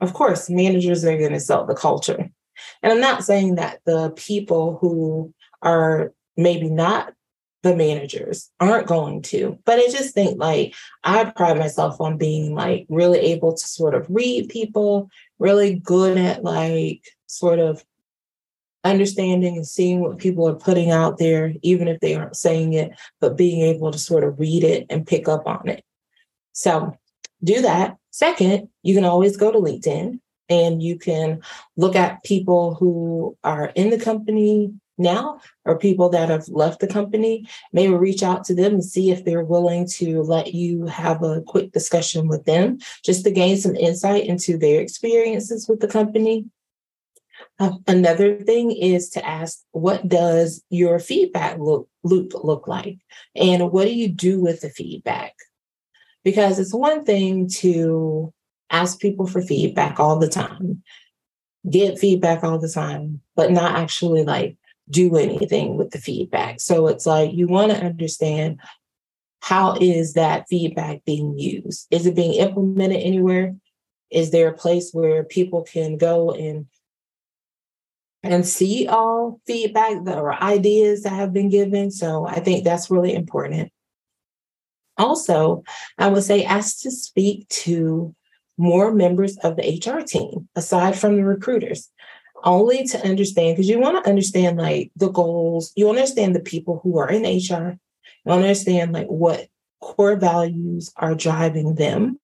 of 0.01 0.15
course, 0.15 0.49
managers 0.49 1.05
are 1.05 1.19
going 1.19 1.33
to 1.33 1.41
sell 1.41 1.67
the 1.67 1.75
culture 1.75 2.31
and 2.83 2.93
I'm 2.93 3.01
not 3.01 3.25
saying 3.25 3.57
that 3.57 3.81
the 3.85 4.11
people 4.11 4.79
who 4.81 5.33
are 5.63 6.13
maybe 6.37 6.69
not 6.69 7.13
the 7.63 7.77
managers 7.77 8.51
aren't 8.59 8.89
going 8.89 9.23
to, 9.23 9.59
but 9.65 9.79
I 9.79 9.87
just 9.89 10.15
think 10.15 10.39
like 10.39 10.75
I 11.05 11.25
pride 11.25 11.59
myself 11.59 12.01
on 12.01 12.19
being 12.19 12.55
like 12.55 12.87
really 12.89 13.19
able 13.21 13.55
to 13.55 13.69
sort 13.69 13.95
of 13.95 14.07
read 14.09 14.49
people, 14.49 15.09
really 15.39 15.77
good 15.77 16.19
at 16.19 16.43
like 16.43 17.05
sort 17.27 17.61
of 17.61 17.85
understanding 18.85 19.57
and 19.57 19.67
seeing 19.67 20.01
what 20.01 20.19
people 20.19 20.49
are 20.49 20.57
putting 20.57 20.91
out 20.91 21.19
there, 21.19 21.55
even 21.63 21.87
if 21.87 22.01
they 22.01 22.17
aren't 22.17 22.37
saying 22.37 22.73
it, 22.73 22.91
but 23.21 23.37
being 23.37 23.61
able 23.63 23.93
to 23.93 23.99
sort 23.99 24.25
of 24.25 24.41
read 24.41 24.65
it 24.65 24.87
and 24.91 25.07
pick 25.07 25.29
up 25.29 25.47
on 25.47 25.69
it. 25.69 25.85
So 26.53 26.97
do 27.45 27.63
that. 27.63 27.97
Second, 28.11 28.69
you 28.83 28.95
can 28.95 29.05
always 29.05 29.37
go 29.37 29.53
to 29.53 29.59
LinkedIn 29.59 30.19
and 30.53 30.83
you 30.83 30.99
can 30.99 31.41
look 31.77 31.97
at 31.97 32.23
people 32.25 32.75
who 32.75 33.37
are 33.43 33.73
in 33.75 33.91
the 33.91 33.99
company 33.99 34.73
now 34.99 35.41
or 35.65 35.79
people 35.79 36.11
that 36.11 36.29
have 36.29 36.47
left 36.49 36.81
the 36.81 36.87
company. 36.87 37.49
Maybe 37.73 37.95
reach 37.95 38.23
out 38.23 38.45
to 38.45 38.55
them 38.55 38.75
and 38.75 38.85
see 38.85 39.11
if 39.11 39.25
they're 39.25 39.45
willing 39.45 39.87
to 39.99 40.23
let 40.23 40.53
you 40.55 40.87
have 40.87 41.23
a 41.23 41.41
quick 41.43 41.73
discussion 41.73 42.29
with 42.29 42.45
them 42.45 42.79
just 43.03 43.25
to 43.25 43.31
gain 43.31 43.57
some 43.57 43.77
insight 43.77 44.27
into 44.27 44.59
their 44.59 44.81
experiences 44.81 45.69
with 45.69 45.81
the 45.81 45.89
company. 45.89 46.45
Uh, 47.59 47.73
another 47.87 48.37
thing 48.37 48.71
is 48.71 49.11
to 49.11 49.27
ask 49.27 49.63
what 49.73 50.07
does 50.09 50.63
your 50.69 50.99
feedback 50.99 51.59
look, 51.59 51.89
loop 52.03 52.33
look 52.45 52.69
like? 52.69 52.99
And 53.35 53.73
what 53.73 53.87
do 53.87 53.95
you 53.95 54.09
do 54.09 54.41
with 54.41 54.61
the 54.61 54.71
feedback? 54.71 55.35
Because 56.25 56.59
it's 56.59 56.75
one 56.75 57.05
thing 57.05 57.49
to 57.61 58.33
ask 58.73 58.99
people 58.99 59.27
for 59.27 59.43
feedback 59.43 60.01
all 60.01 60.19
the 60.19 60.29
time, 60.29 60.83
get 61.71 61.99
feedback 61.99 62.43
all 62.43 62.59
the 62.59 62.69
time, 62.69 63.21
but 63.37 63.53
not 63.53 63.77
actually 63.77 64.25
like 64.25 64.57
do 64.91 65.17
anything 65.17 65.77
with 65.77 65.91
the 65.91 65.99
feedback. 65.99 66.61
So 66.61 66.89
it's 66.89 67.07
like 67.07 67.33
you 67.33 67.47
want 67.47 67.71
to 67.71 67.85
understand 67.85 68.59
how 69.41 69.77
is 69.81 70.15
that 70.15 70.47
feedback 70.49 71.05
being 71.05 71.39
used? 71.39 71.87
Is 71.91 72.07
it 72.07 72.17
being 72.17 72.35
implemented 72.35 73.01
anywhere? 73.01 73.55
Is 74.11 74.31
there 74.31 74.49
a 74.49 74.57
place 74.57 74.91
where 74.93 75.25
people 75.25 75.63
can 75.63 75.97
go 75.97 76.33
and 76.33 76.67
and 78.25 78.47
see 78.47 78.87
all 78.87 79.41
feedback 79.47 79.97
or 80.07 80.33
ideas 80.43 81.03
that 81.03 81.13
have 81.13 81.33
been 81.33 81.49
given? 81.49 81.91
So 81.91 82.25
I 82.25 82.39
think 82.39 82.65
that's 82.65 82.91
really 82.91 83.15
important. 83.15 83.73
Also, 84.97 85.65
I 85.99 86.09
would 86.09 86.23
say 86.23 86.45
ask 86.45 86.81
to 86.83 86.91
speak 86.91 87.49
to 87.49 88.15
more 88.59 88.93
members 88.93 89.37
of 89.39 89.57
the 89.57 89.63
HR 89.63 90.03
team 90.03 90.49
aside 90.55 90.99
from 90.99 91.17
the 91.17 91.25
recruiters, 91.25 91.91
only 92.45 92.85
to 92.85 93.07
understand 93.07 93.57
because 93.57 93.69
you 93.69 93.79
want 93.79 94.03
to 94.03 94.11
understand 94.11 94.59
like 94.59 94.91
the 94.97 95.11
goals, 95.11 95.73
you 95.77 95.89
understand 95.89 96.35
the 96.35 96.41
people 96.41 96.81
who 96.83 96.99
are 96.99 97.09
in 97.09 97.23
HR, 97.23 97.79
you 98.25 98.33
understand 98.33 98.93
like 98.93 99.07
what 99.09 99.49
core 99.81 100.17
values 100.17 100.93
are 100.97 101.15
driving 101.15 101.75
them. 101.75 102.19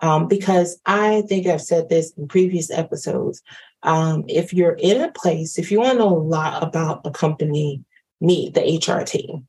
Um, 0.00 0.26
because 0.26 0.80
I 0.84 1.22
think 1.28 1.46
I've 1.46 1.62
said 1.62 1.88
this 1.88 2.12
in 2.16 2.26
previous 2.26 2.72
episodes. 2.72 3.40
Um, 3.84 4.24
if 4.26 4.52
you're 4.52 4.76
in 4.80 5.00
a 5.00 5.12
place, 5.12 5.58
if 5.58 5.70
you 5.70 5.78
want 5.78 5.92
to 5.92 5.98
know 5.98 6.16
a 6.16 6.18
lot 6.18 6.62
about 6.62 7.06
a 7.06 7.12
company, 7.12 7.84
meet 8.20 8.54
the 8.54 8.80
HR 8.84 9.04
team 9.04 9.46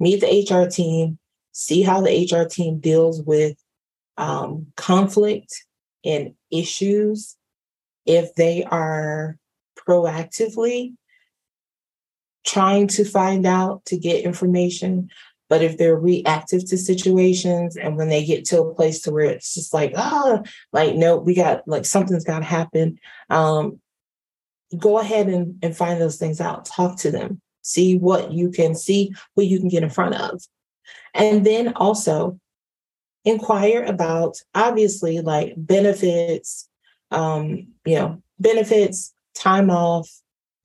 meet 0.00 0.20
the 0.20 0.26
HR 0.48 0.68
team, 0.68 1.18
see 1.52 1.82
how 1.82 2.00
the 2.00 2.28
HR 2.30 2.48
team 2.48 2.78
deals 2.78 3.22
with 3.22 3.56
um, 4.16 4.66
conflict 4.76 5.64
and 6.04 6.34
issues. 6.50 7.36
If 8.06 8.34
they 8.34 8.64
are 8.64 9.38
proactively 9.78 10.94
trying 12.46 12.86
to 12.88 13.04
find 13.04 13.46
out 13.46 13.84
to 13.86 13.96
get 13.96 14.24
information, 14.24 15.08
but 15.48 15.62
if 15.62 15.78
they're 15.78 15.96
reactive 15.96 16.68
to 16.68 16.76
situations 16.76 17.76
and 17.76 17.96
when 17.96 18.08
they 18.08 18.24
get 18.24 18.44
to 18.46 18.60
a 18.60 18.74
place 18.74 19.00
to 19.02 19.12
where 19.12 19.26
it's 19.26 19.54
just 19.54 19.72
like, 19.72 19.92
oh, 19.96 20.42
like, 20.72 20.94
no, 20.94 21.16
we 21.16 21.34
got 21.34 21.66
like 21.66 21.84
something's 21.84 22.24
got 22.24 22.40
to 22.40 22.44
happen. 22.44 22.98
Um, 23.30 23.80
go 24.78 24.98
ahead 24.98 25.28
and, 25.28 25.58
and 25.62 25.76
find 25.76 26.00
those 26.00 26.16
things 26.16 26.40
out. 26.40 26.64
Talk 26.64 26.98
to 26.98 27.10
them. 27.10 27.40
See 27.62 27.96
what 27.96 28.32
you 28.32 28.50
can 28.50 28.74
see, 28.74 29.14
what 29.34 29.46
you 29.46 29.58
can 29.58 29.68
get 29.68 29.82
in 29.82 29.90
front 29.90 30.14
of. 30.14 30.42
And 31.14 31.46
then 31.46 31.74
also 31.74 32.38
inquire 33.24 33.84
about 33.84 34.36
obviously 34.54 35.20
like 35.20 35.54
benefits, 35.56 36.68
um, 37.10 37.68
you 37.84 37.96
know, 37.96 38.22
benefits, 38.38 39.14
time 39.34 39.70
off, 39.70 40.08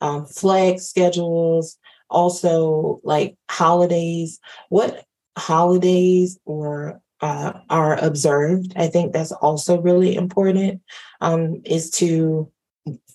um, 0.02 0.26
flex 0.26 0.84
schedules, 0.84 1.78
also 2.10 3.00
like 3.04 3.38
holidays, 3.50 4.40
what 4.70 5.06
holidays 5.38 6.40
or 6.46 7.02
uh, 7.22 7.54
are 7.70 7.98
observed. 8.04 8.74
I 8.76 8.88
think 8.88 9.14
that's 9.14 9.32
also 9.32 9.82
really 9.82 10.16
important 10.16 10.82
um, 11.22 11.62
is 11.66 11.92
to 11.92 12.52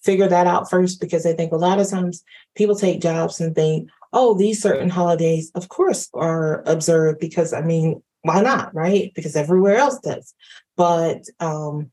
figure 0.03 0.29
that 0.29 0.47
out 0.47 0.71
first 0.71 1.01
because 1.01 1.25
I 1.25 1.33
think 1.33 1.53
a 1.53 1.57
lot 1.57 1.81
of 1.81 1.89
times 1.89 2.23
people 2.55 2.77
take 2.77 3.01
jobs 3.01 3.41
and 3.41 3.55
think, 3.55 3.89
oh, 4.13 4.35
these 4.35 4.61
certain 4.63 4.91
holidays, 4.91 5.51
of 5.55 5.69
course, 5.69 6.09
are 6.15 6.63
observed 6.67 7.19
because 7.19 7.53
I 7.53 7.63
mean, 7.63 8.03
why 8.25 8.41
not, 8.41 8.75
right? 8.75 9.13
Because 9.15 9.37
everywhere 9.37 9.77
else 9.77 9.99
does. 10.01 10.35
But 10.77 11.25
um, 11.41 11.91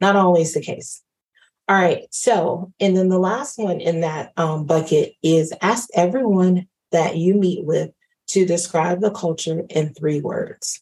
not 0.00 0.16
always 0.16 0.54
the 0.54 0.60
case. 0.60 1.02
All 1.68 1.76
right. 1.76 2.06
So, 2.10 2.72
and 2.78 2.96
then 2.96 3.08
the 3.08 3.18
last 3.18 3.58
one 3.58 3.80
in 3.80 4.00
that 4.00 4.32
um, 4.36 4.64
bucket 4.64 5.14
is 5.22 5.52
ask 5.60 5.88
everyone 5.94 6.68
that 6.92 7.16
you 7.16 7.34
meet 7.34 7.64
with 7.64 7.90
to 8.28 8.46
describe 8.46 9.00
the 9.00 9.10
culture 9.10 9.64
in 9.70 9.92
three 9.92 10.20
words. 10.20 10.80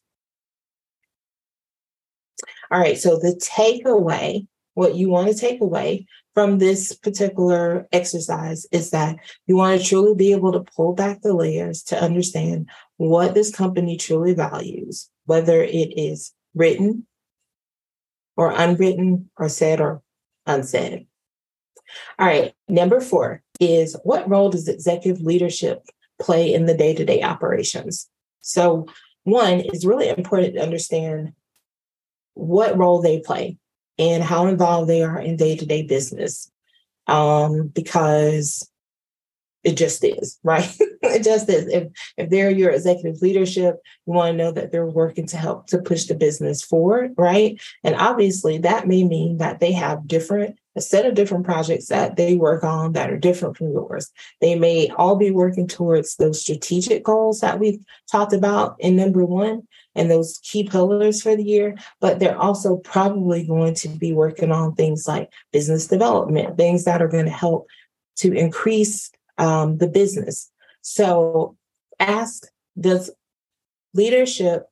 All 2.71 2.79
right. 2.79 2.99
So, 2.99 3.19
the 3.19 3.41
takeaway, 3.43 4.47
what 4.75 4.97
you 4.97 5.09
want 5.09 5.29
to 5.29 5.35
take 5.35 5.63
away 5.63 6.07
from 6.35 6.59
this 6.59 6.95
particular 6.95 7.87
exercise 7.93 8.67
is 8.73 8.91
that 8.91 9.17
you 9.47 9.57
want 9.57 9.81
to 9.81 9.87
truly 9.87 10.15
be 10.15 10.33
able 10.33 10.53
to 10.53 10.61
pull 10.75 10.95
back 10.95 11.21
the 11.21 11.35
layers 11.35 11.83
to 11.83 12.03
understand 12.03 12.69
what 12.97 13.35
this 13.35 13.55
company 13.55 13.97
truly 13.97 14.35
values, 14.35 15.11
whether 15.27 15.63
it 15.63 15.99
is 15.99 16.33
written 16.55 17.07
or 18.37 18.53
unwritten 18.53 19.31
or 19.37 19.49
said 19.49 19.81
or 19.81 20.03
unsaid. 20.47 21.07
All 22.19 22.27
right, 22.27 22.55
number 22.69 23.01
four 23.01 23.43
is 23.61 23.97
what 24.03 24.29
role 24.29 24.51
does 24.51 24.69
executive 24.69 25.23
leadership 25.23 25.83
play 26.21 26.53
in 26.53 26.67
the 26.67 26.75
day 26.75 26.95
to 26.95 27.05
day 27.05 27.23
operations? 27.23 28.09
So, 28.41 28.87
one 29.25 29.61
is 29.61 29.87
really 29.87 30.09
important 30.09 30.55
to 30.55 30.63
understand 30.63 31.33
what 32.35 32.77
role 32.77 33.01
they 33.01 33.21
play 33.21 33.59
and 33.99 34.23
how 34.23 34.47
involved 34.47 34.89
they 34.89 35.03
are 35.03 35.19
in 35.19 35.37
day 35.37 35.57
to 35.57 35.67
day 35.67 35.83
business. 35.83 36.51
Um, 37.09 37.69
because 37.69 38.69
it 39.65 39.77
just 39.77 40.05
is, 40.05 40.39
right? 40.45 40.69
it 41.03 41.23
just 41.23 41.49
is. 41.49 41.67
If 41.69 41.89
if 42.17 42.31
they're 42.31 42.51
your 42.51 42.71
executive 42.71 43.23
leadership, 43.23 43.81
you 44.07 44.13
want 44.13 44.33
to 44.33 44.37
know 44.37 44.53
that 44.53 44.73
they're 44.73 44.87
working 44.87 45.27
to 45.29 45.37
help 45.37 45.67
to 45.69 45.79
push 45.79 46.05
the 46.05 46.15
business 46.15 46.63
forward, 46.63 47.13
right? 47.17 47.61
And 47.85 47.95
obviously 47.97 48.59
that 48.59 48.89
may 48.89 49.05
mean 49.05 49.39
that 49.39 49.61
they 49.61 49.73
have 49.73 50.07
different 50.07 50.59
a 50.75 50.81
set 50.81 51.05
of 51.05 51.15
different 51.15 51.45
projects 51.45 51.89
that 51.89 52.17
they 52.17 52.35
work 52.35 52.65
on 52.65 52.93
that 52.93 53.11
are 53.11 53.19
different 53.19 53.57
from 53.57 53.73
yours. 53.73 54.11
They 54.41 54.55
may 54.55 54.89
all 54.97 55.17
be 55.17 55.31
working 55.31 55.69
towards 55.69 56.17
those 56.17 56.41
strategic 56.41 57.05
goals 57.05 57.41
that 57.41 57.59
we've 57.59 57.81
talked 58.11 58.33
about 58.33 58.77
in 58.79 58.97
number 58.97 59.25
one 59.25 59.67
and 59.95 60.11
those 60.11 60.41
key 60.43 60.65
pillars 60.65 61.23
for 61.23 61.37
the 61.37 61.45
year, 61.45 61.77
but 62.01 62.19
they're 62.19 62.39
also 62.39 62.77
probably 62.79 63.47
going 63.47 63.75
to 63.75 63.89
be 63.89 64.13
working 64.13 64.51
on 64.51 64.75
things 64.75 65.07
like 65.07 65.31
business 65.53 65.87
development, 65.87 66.57
things 66.57 66.85
that 66.85 67.03
are 67.03 67.09
going 67.09 67.27
to 67.27 67.31
help 67.31 67.67
to 68.17 68.33
increase 68.33 69.11
um, 69.39 69.79
the 69.79 69.89
business. 69.89 70.51
So 70.81 71.57
ask, 72.01 72.47
does 72.79 73.11
leadership, 73.95 74.67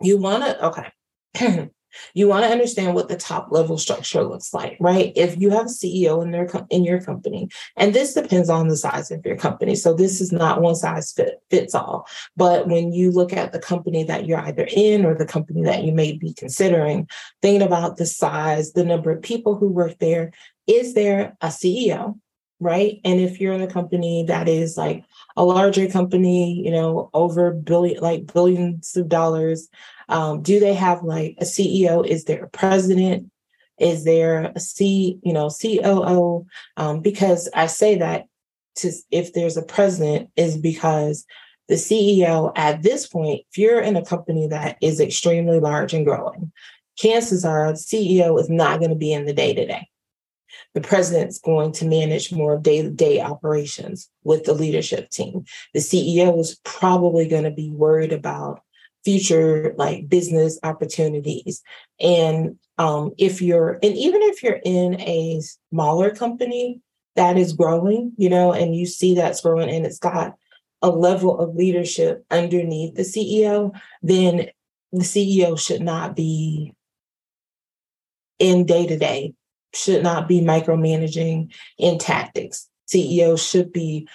you 0.00 0.18
want 0.18 0.44
to, 0.44 0.66
okay. 0.66 1.70
you 2.14 2.28
want 2.28 2.44
to 2.44 2.50
understand 2.50 2.94
what 2.94 3.08
the 3.08 3.16
top 3.16 3.48
level 3.50 3.78
structure 3.78 4.24
looks 4.24 4.52
like, 4.52 4.76
right? 4.80 5.12
If 5.16 5.38
you 5.38 5.50
have 5.50 5.66
a 5.66 5.68
CEO 5.68 6.22
in 6.22 6.30
their 6.30 6.48
in 6.70 6.84
your 6.84 7.00
company, 7.00 7.48
and 7.76 7.94
this 7.94 8.14
depends 8.14 8.48
on 8.48 8.68
the 8.68 8.76
size 8.76 9.10
of 9.10 9.24
your 9.24 9.36
company, 9.36 9.74
so 9.74 9.94
this 9.94 10.20
is 10.20 10.32
not 10.32 10.60
one 10.60 10.74
size 10.74 11.12
fit, 11.12 11.42
fits 11.50 11.74
all. 11.74 12.06
But 12.36 12.68
when 12.68 12.92
you 12.92 13.10
look 13.10 13.32
at 13.32 13.52
the 13.52 13.58
company 13.58 14.04
that 14.04 14.26
you're 14.26 14.40
either 14.40 14.68
in 14.70 15.04
or 15.04 15.14
the 15.14 15.26
company 15.26 15.62
that 15.64 15.84
you 15.84 15.92
may 15.92 16.12
be 16.12 16.32
considering, 16.34 17.08
thinking 17.42 17.62
about 17.62 17.96
the 17.96 18.06
size, 18.06 18.72
the 18.72 18.84
number 18.84 19.10
of 19.10 19.22
people 19.22 19.56
who 19.56 19.68
work 19.68 19.98
there, 19.98 20.32
is 20.66 20.94
there 20.94 21.36
a 21.40 21.48
CEO? 21.48 22.18
right? 22.60 23.00
And 23.04 23.20
if 23.20 23.40
you're 23.40 23.52
in 23.52 23.60
a 23.62 23.66
company 23.66 24.24
that 24.24 24.48
is 24.48 24.76
like 24.76 25.04
a 25.36 25.44
larger 25.44 25.86
company, 25.88 26.64
you 26.64 26.70
know, 26.70 27.10
over 27.12 27.50
billion, 27.50 28.02
like 28.02 28.32
billions 28.32 28.96
of 28.96 29.08
dollars, 29.08 29.68
um, 30.08 30.42
do 30.42 30.60
they 30.60 30.74
have 30.74 31.02
like 31.02 31.36
a 31.38 31.44
CEO? 31.44 32.06
Is 32.06 32.24
there 32.24 32.44
a 32.44 32.50
president? 32.50 33.30
Is 33.78 34.04
there 34.04 34.52
a 34.54 34.60
C, 34.60 35.18
you 35.22 35.32
know, 35.32 35.50
COO? 35.50 36.46
Um, 36.76 37.00
because 37.00 37.48
I 37.54 37.66
say 37.66 37.96
that 37.96 38.26
to 38.76 38.92
if 39.10 39.32
there's 39.32 39.56
a 39.56 39.62
president 39.62 40.30
is 40.36 40.56
because 40.56 41.24
the 41.68 41.74
CEO 41.74 42.52
at 42.56 42.82
this 42.82 43.06
point, 43.06 43.42
if 43.50 43.58
you're 43.58 43.80
in 43.80 43.96
a 43.96 44.04
company 44.04 44.46
that 44.48 44.76
is 44.80 45.00
extremely 45.00 45.60
large 45.60 45.94
and 45.94 46.04
growing, 46.04 46.52
chances 46.96 47.44
are 47.44 47.72
the 47.72 47.78
CEO 47.78 48.38
is 48.38 48.50
not 48.50 48.78
going 48.78 48.90
to 48.90 48.96
be 48.96 49.12
in 49.12 49.24
the 49.24 49.32
day 49.32 49.54
to 49.54 49.66
day 49.66 49.88
the 50.74 50.80
president's 50.80 51.38
going 51.38 51.72
to 51.72 51.86
manage 51.86 52.32
more 52.32 52.58
day 52.58 52.82
to 52.82 52.90
day 52.90 53.20
operations 53.20 54.10
with 54.24 54.44
the 54.44 54.52
leadership 54.52 55.10
team. 55.10 55.44
The 55.72 55.80
CEO 55.80 56.38
is 56.38 56.60
probably 56.64 57.28
going 57.28 57.44
to 57.44 57.50
be 57.50 57.70
worried 57.70 58.12
about 58.12 58.60
future 59.04 59.74
like 59.76 60.08
business 60.08 60.58
opportunities. 60.62 61.62
And 62.00 62.58
um, 62.78 63.12
if 63.18 63.42
you're, 63.42 63.78
and 63.82 63.96
even 63.96 64.22
if 64.22 64.42
you're 64.42 64.60
in 64.64 65.00
a 65.00 65.40
smaller 65.70 66.10
company 66.10 66.80
that 67.16 67.36
is 67.36 67.52
growing, 67.52 68.12
you 68.16 68.28
know, 68.28 68.52
and 68.52 68.74
you 68.74 68.86
see 68.86 69.14
that's 69.14 69.40
growing 69.40 69.70
and 69.70 69.86
it's 69.86 69.98
got 69.98 70.34
a 70.82 70.90
level 70.90 71.38
of 71.38 71.54
leadership 71.54 72.24
underneath 72.30 72.94
the 72.94 73.02
CEO, 73.02 73.78
then 74.02 74.48
the 74.92 75.04
CEO 75.04 75.58
should 75.58 75.82
not 75.82 76.16
be 76.16 76.74
in 78.38 78.66
day 78.66 78.86
to 78.86 78.98
day 78.98 79.34
should 79.74 80.02
not 80.02 80.28
be 80.28 80.40
micromanaging 80.40 81.52
in 81.78 81.98
tactics. 81.98 82.68
CEOs 82.86 83.44
should 83.44 83.72
be 83.72 84.08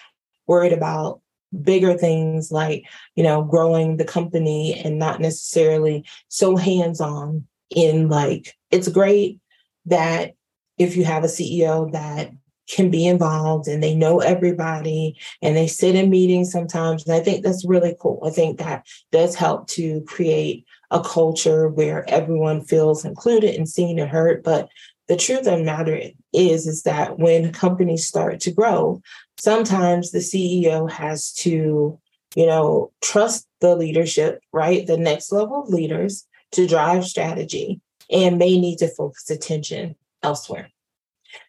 worried 0.47 0.73
about 0.73 1.21
bigger 1.61 1.95
things 1.95 2.51
like, 2.51 2.83
you 3.15 3.23
know, 3.23 3.43
growing 3.43 3.97
the 3.97 4.05
company 4.05 4.73
and 4.83 4.99
not 4.99 5.19
necessarily 5.19 6.05
so 6.27 6.55
hands-on 6.55 7.45
in 7.69 8.09
like 8.09 8.55
it's 8.71 8.87
great 8.87 9.39
that 9.85 10.33
if 10.77 10.95
you 10.95 11.03
have 11.03 11.23
a 11.23 11.27
CEO 11.27 11.91
that 11.91 12.31
can 12.69 12.91
be 12.91 13.07
involved 13.07 13.67
and 13.67 13.81
they 13.81 13.95
know 13.95 14.19
everybody 14.19 15.17
and 15.41 15.57
they 15.57 15.67
sit 15.67 15.95
in 15.95 16.09
meetings 16.09 16.51
sometimes. 16.51 17.05
And 17.05 17.15
I 17.15 17.19
think 17.19 17.43
that's 17.43 17.65
really 17.65 17.95
cool. 17.99 18.21
I 18.25 18.29
think 18.29 18.59
that 18.59 18.85
does 19.11 19.35
help 19.35 19.67
to 19.69 20.01
create 20.01 20.65
a 20.91 21.01
culture 21.01 21.67
where 21.67 22.07
everyone 22.09 22.61
feels 22.61 23.05
included 23.05 23.55
and 23.55 23.67
seen 23.67 23.97
and 23.99 24.09
heard. 24.09 24.43
But 24.43 24.69
the 25.09 25.17
truth 25.17 25.39
of 25.39 25.59
the 25.59 25.63
matter 25.63 26.01
is 26.33 26.65
is 26.65 26.83
that 26.83 27.19
when 27.19 27.51
companies 27.51 28.07
start 28.07 28.39
to 28.39 28.51
grow 28.51 29.01
sometimes 29.37 30.11
the 30.11 30.19
ceo 30.19 30.89
has 30.89 31.33
to 31.33 31.99
you 32.35 32.45
know 32.45 32.91
trust 33.01 33.47
the 33.59 33.75
leadership 33.75 34.41
right? 34.53 34.87
The 34.87 34.97
next 34.97 35.31
level 35.31 35.63
of 35.63 35.69
leaders 35.69 36.25
to 36.51 36.67
drive 36.67 37.05
strategy 37.05 37.81
and 38.11 38.37
may 38.37 38.59
need 38.59 38.77
to 38.79 38.87
focus 38.87 39.29
attention 39.29 39.95
elsewhere. 40.23 40.69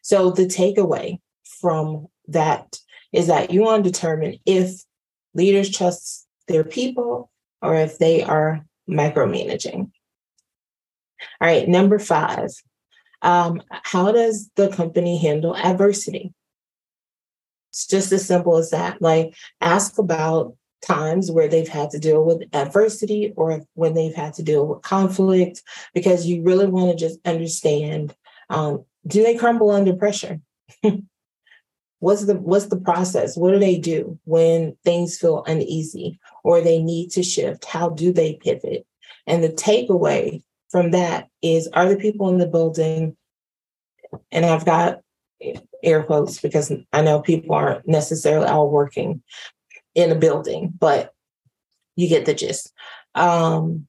So 0.03 0.31
the 0.31 0.45
takeaway 0.45 1.19
from 1.61 2.09
that 2.29 2.79
is 3.13 3.29
that 3.29 3.51
you 3.51 3.63
want 3.63 3.85
to 3.85 3.91
determine 3.91 4.39
if 4.45 4.83
leaders 5.35 5.71
trust 5.71 6.27
their 6.49 6.65
people 6.65 7.31
or 7.63 7.75
if 7.75 7.99
they 7.99 8.23
are 8.23 8.65
micromanaging. 8.89 9.91
All 11.41 11.49
right 11.49 11.69
number 11.69 11.99
five 11.99 12.51
um, 13.23 13.63
how 13.71 14.13
does 14.13 14.51
the 14.57 14.69
company 14.69 15.19
handle 15.19 15.57
adversity? 15.57 16.33
It's 17.71 17.87
just 17.87 18.13
as 18.13 18.27
simple 18.27 18.57
as 18.57 18.71
that. 18.71 19.01
Like, 19.01 19.35
ask 19.61 19.99
about 19.99 20.55
times 20.83 21.31
where 21.31 21.49
they've 21.49 21.69
had 21.69 21.91
to 21.91 21.99
deal 21.99 22.25
with 22.25 22.43
adversity 22.53 23.33
or 23.37 23.63
when 23.75 23.95
they've 23.95 24.15
had 24.15 24.35
to 24.35 24.43
deal 24.43 24.67
with 24.67 24.83
conflict 24.83 25.63
because 25.95 26.27
you 26.27 26.43
really 26.43 26.67
want 26.67 26.91
to 26.91 26.97
just 26.97 27.19
understand 27.27 28.15
um, 28.49 28.85
do 29.07 29.23
they 29.23 29.37
crumble 29.37 29.71
under 29.71 29.95
pressure 29.95 30.41
what's 31.99 32.25
the 32.25 32.35
what's 32.35 32.67
the 32.67 32.81
process 32.81 33.37
what 33.37 33.53
do 33.53 33.59
they 33.59 33.79
do 33.79 34.19
when 34.25 34.75
things 34.85 35.19
feel 35.19 35.45
uneasy 35.47 36.19
or 36.45 36.61
they 36.61 36.83
need 36.83 37.11
to 37.11 37.23
shift 37.23 37.67
how 37.67 37.91
do 37.91 38.13
they 38.13 38.35
pivot 38.43 38.87
and 39.27 39.45
the 39.45 39.51
takeaway 39.51 40.43
from 40.71 40.93
that 40.93 41.29
is 41.43 41.69
are 41.73 41.89
the 41.89 41.97
people 41.97 42.29
in 42.29 42.39
the 42.39 42.47
building 42.47 43.17
and 44.31 44.45
i've 44.45 44.65
got 44.65 45.01
air 45.83 46.03
quotes 46.03 46.41
because 46.41 46.73
i 46.93 47.01
know 47.01 47.21
people 47.21 47.55
aren't 47.55 47.87
necessarily 47.89 48.47
all 48.47 48.71
working 48.71 49.23
in 49.95 50.11
a 50.11 50.15
building 50.15 50.73
but 50.79 51.13
you 52.01 52.09
get 52.09 52.25
the 52.25 52.35
gist. 52.35 52.73
Um 53.15 53.87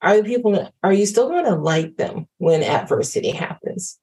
are 0.00 0.16
the 0.16 0.22
people 0.22 0.72
are 0.82 0.92
you 0.92 1.06
still 1.06 1.28
going 1.28 1.44
to 1.44 1.56
like 1.56 1.96
them 1.96 2.28
when 2.38 2.62
adversity 2.62 3.30
happens? 3.30 3.98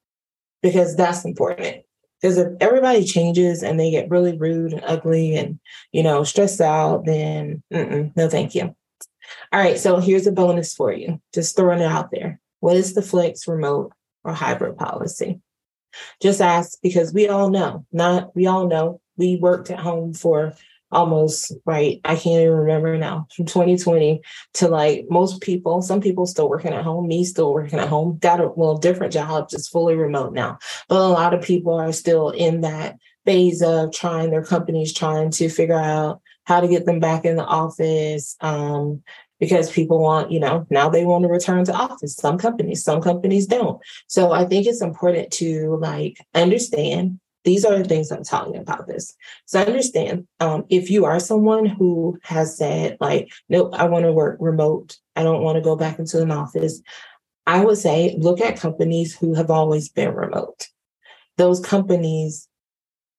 Because 0.61 0.95
that's 0.95 1.23
important. 1.23 1.83
Because 2.21 2.37
if 2.37 2.53
everybody 2.59 3.05
changes 3.05 3.63
and 3.63 3.79
they 3.79 3.91
get 3.91 4.09
really 4.09 4.37
rude 4.37 4.73
and 4.73 4.83
ugly 4.85 5.35
and, 5.35 5.59
you 5.91 6.03
know, 6.03 6.23
stressed 6.23 6.59
out, 6.59 7.05
then 7.05 7.63
no, 7.71 8.29
thank 8.29 8.55
you. 8.55 8.75
All 9.51 9.59
right. 9.59 9.77
So 9.77 9.97
here's 9.97 10.27
a 10.27 10.31
bonus 10.31 10.73
for 10.73 10.91
you. 10.91 11.21
Just 11.33 11.55
throwing 11.55 11.79
it 11.79 11.85
out 11.85 12.11
there. 12.11 12.39
What 12.59 12.77
is 12.77 12.93
the 12.93 13.01
flex, 13.01 13.47
remote, 13.47 13.93
or 14.23 14.33
hybrid 14.33 14.77
policy? 14.77 15.41
Just 16.21 16.41
ask 16.41 16.77
because 16.81 17.13
we 17.13 17.27
all 17.27 17.49
know, 17.49 17.85
not 17.91 18.35
we 18.35 18.47
all 18.47 18.67
know 18.67 18.99
we 19.17 19.37
worked 19.37 19.71
at 19.71 19.79
home 19.79 20.13
for 20.13 20.53
almost 20.91 21.51
right 21.65 21.99
i 22.05 22.15
can't 22.15 22.41
even 22.41 22.53
remember 22.53 22.97
now 22.97 23.27
from 23.35 23.45
2020 23.45 24.21
to 24.53 24.67
like 24.67 25.05
most 25.09 25.41
people 25.41 25.81
some 25.81 25.99
people 25.99 26.25
still 26.27 26.47
working 26.47 26.73
at 26.73 26.83
home 26.83 27.07
me 27.07 27.25
still 27.25 27.53
working 27.53 27.79
at 27.79 27.89
home 27.89 28.17
got 28.19 28.39
a 28.39 28.47
well 28.55 28.77
different 28.77 29.11
job 29.11 29.49
just 29.49 29.71
fully 29.71 29.95
remote 29.95 30.31
now 30.31 30.57
but 30.87 30.97
a 30.97 31.07
lot 31.07 31.33
of 31.33 31.43
people 31.43 31.73
are 31.73 31.91
still 31.91 32.29
in 32.29 32.61
that 32.61 32.95
phase 33.25 33.63
of 33.63 33.91
trying 33.91 34.29
their 34.29 34.45
companies 34.45 34.93
trying 34.93 35.31
to 35.31 35.49
figure 35.49 35.79
out 35.79 36.21
how 36.45 36.61
to 36.61 36.67
get 36.67 36.85
them 36.85 36.99
back 36.99 37.25
in 37.25 37.35
the 37.35 37.45
office 37.45 38.35
um, 38.41 39.03
because 39.39 39.71
people 39.71 39.99
want, 39.99 40.31
you 40.31 40.39
know, 40.39 40.65
now 40.69 40.89
they 40.89 41.05
want 41.05 41.23
to 41.23 41.29
return 41.29 41.65
to 41.65 41.73
office. 41.73 42.15
Some 42.15 42.37
companies, 42.37 42.83
some 42.83 43.01
companies 43.01 43.47
don't. 43.47 43.81
So 44.07 44.31
I 44.31 44.45
think 44.45 44.65
it's 44.65 44.81
important 44.81 45.31
to 45.33 45.77
like 45.81 46.17
understand 46.33 47.19
these 47.43 47.63
are 47.63 47.77
the 47.77 47.83
things 47.83 48.11
I'm 48.11 48.23
talking 48.23 48.57
about 48.57 48.87
this. 48.87 49.15
So 49.45 49.59
understand 49.59 50.27
um, 50.39 50.65
if 50.69 50.89
you 50.89 51.05
are 51.05 51.19
someone 51.19 51.67
who 51.67 52.17
has 52.23 52.57
said, 52.57 52.97
like, 52.99 53.31
nope, 53.49 53.73
I 53.73 53.85
want 53.85 54.05
to 54.05 54.11
work 54.11 54.37
remote, 54.39 54.97
I 55.15 55.23
don't 55.23 55.43
want 55.43 55.57
to 55.57 55.61
go 55.61 55.75
back 55.75 55.99
into 55.99 56.21
an 56.21 56.31
office. 56.31 56.81
I 57.45 57.63
would 57.63 57.77
say 57.77 58.15
look 58.17 58.41
at 58.41 58.59
companies 58.59 59.15
who 59.15 59.35
have 59.35 59.51
always 59.51 59.89
been 59.89 60.13
remote. 60.13 60.67
Those 61.37 61.59
companies 61.59 62.47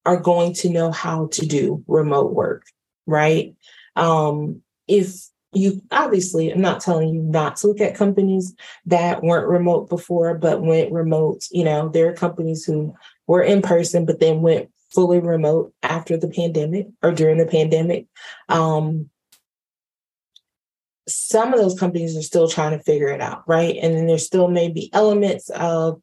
are 0.05 0.19
going 0.19 0.55
to 0.55 0.71
know 0.71 0.91
how 0.91 1.29
to 1.33 1.47
do 1.47 1.85
remote 1.87 2.33
work, 2.33 2.67
right? 3.07 3.55
Um, 3.95 4.63
if 4.89 5.15
you 5.53 5.83
obviously, 5.91 6.51
I'm 6.51 6.61
not 6.61 6.81
telling 6.81 7.09
you 7.09 7.23
not 7.23 7.57
to 7.57 7.69
look 7.69 7.81
at 7.81 7.95
companies 7.95 8.55
that 8.87 9.23
weren't 9.23 9.49
remote 9.49 9.89
before, 9.89 10.35
but 10.35 10.63
went 10.63 10.93
remote. 10.93 11.45
You 11.51 11.65
know, 11.65 11.89
there 11.89 12.09
are 12.09 12.15
companies 12.15 12.65
who 12.65 12.95
were 13.27 13.43
in 13.43 13.63
person, 13.63 14.05
but 14.05 14.21
then 14.21 14.43
went 14.43 14.71
fully 14.95 15.19
remote 15.19 15.73
after 15.83 16.17
the 16.17 16.29
pandemic 16.29 16.89
or 17.03 17.13
during 17.13 17.39
the 17.39 17.47
pandemic. 17.47 18.07
Um, 18.49 19.11
some 21.09 21.53
of 21.53 21.61
those 21.61 21.79
companies 21.79 22.17
are 22.17 22.23
still 22.23 22.49
trying 22.49 22.77
to 22.77 22.83
figure 22.83 23.09
it 23.09 23.21
out, 23.21 23.45
right? 23.47 23.77
And 23.81 23.95
then 23.95 24.07
there 24.07 24.19
still 24.19 24.49
may 24.49 24.69
be 24.69 24.91
elements 24.93 25.51
of 25.51 26.01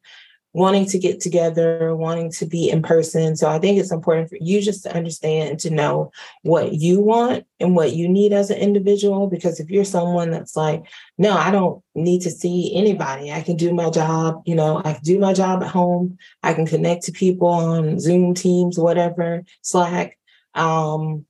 wanting 0.54 0.86
to 0.86 0.98
get 1.00 1.20
together, 1.20 1.94
wanting 1.96 2.30
to 2.30 2.46
be 2.46 2.70
in 2.70 2.80
person. 2.80 3.36
So 3.36 3.48
I 3.48 3.58
think 3.58 3.76
it's 3.76 3.90
important 3.90 4.30
for 4.30 4.38
you 4.40 4.62
just 4.62 4.84
to 4.84 4.96
understand 4.96 5.50
and 5.50 5.58
to 5.60 5.70
know 5.70 6.12
what 6.42 6.74
you 6.74 7.00
want 7.00 7.44
and 7.58 7.74
what 7.74 7.94
you 7.94 8.08
need 8.08 8.32
as 8.32 8.50
an 8.50 8.58
individual. 8.58 9.26
Because 9.26 9.58
if 9.58 9.68
you're 9.68 9.84
someone 9.84 10.30
that's 10.30 10.54
like, 10.54 10.84
no, 11.18 11.32
I 11.32 11.50
don't 11.50 11.82
need 11.96 12.22
to 12.22 12.30
see 12.30 12.72
anybody, 12.74 13.32
I 13.32 13.42
can 13.42 13.56
do 13.56 13.74
my 13.74 13.90
job, 13.90 14.42
you 14.46 14.54
know, 14.54 14.80
I 14.84 14.94
can 14.94 15.02
do 15.02 15.18
my 15.18 15.32
job 15.32 15.62
at 15.64 15.70
home, 15.70 16.16
I 16.44 16.54
can 16.54 16.66
connect 16.66 17.02
to 17.04 17.12
people 17.12 17.48
on 17.48 17.98
Zoom, 17.98 18.32
Teams, 18.32 18.78
whatever, 18.78 19.44
Slack. 19.62 20.16
Um, 20.54 21.26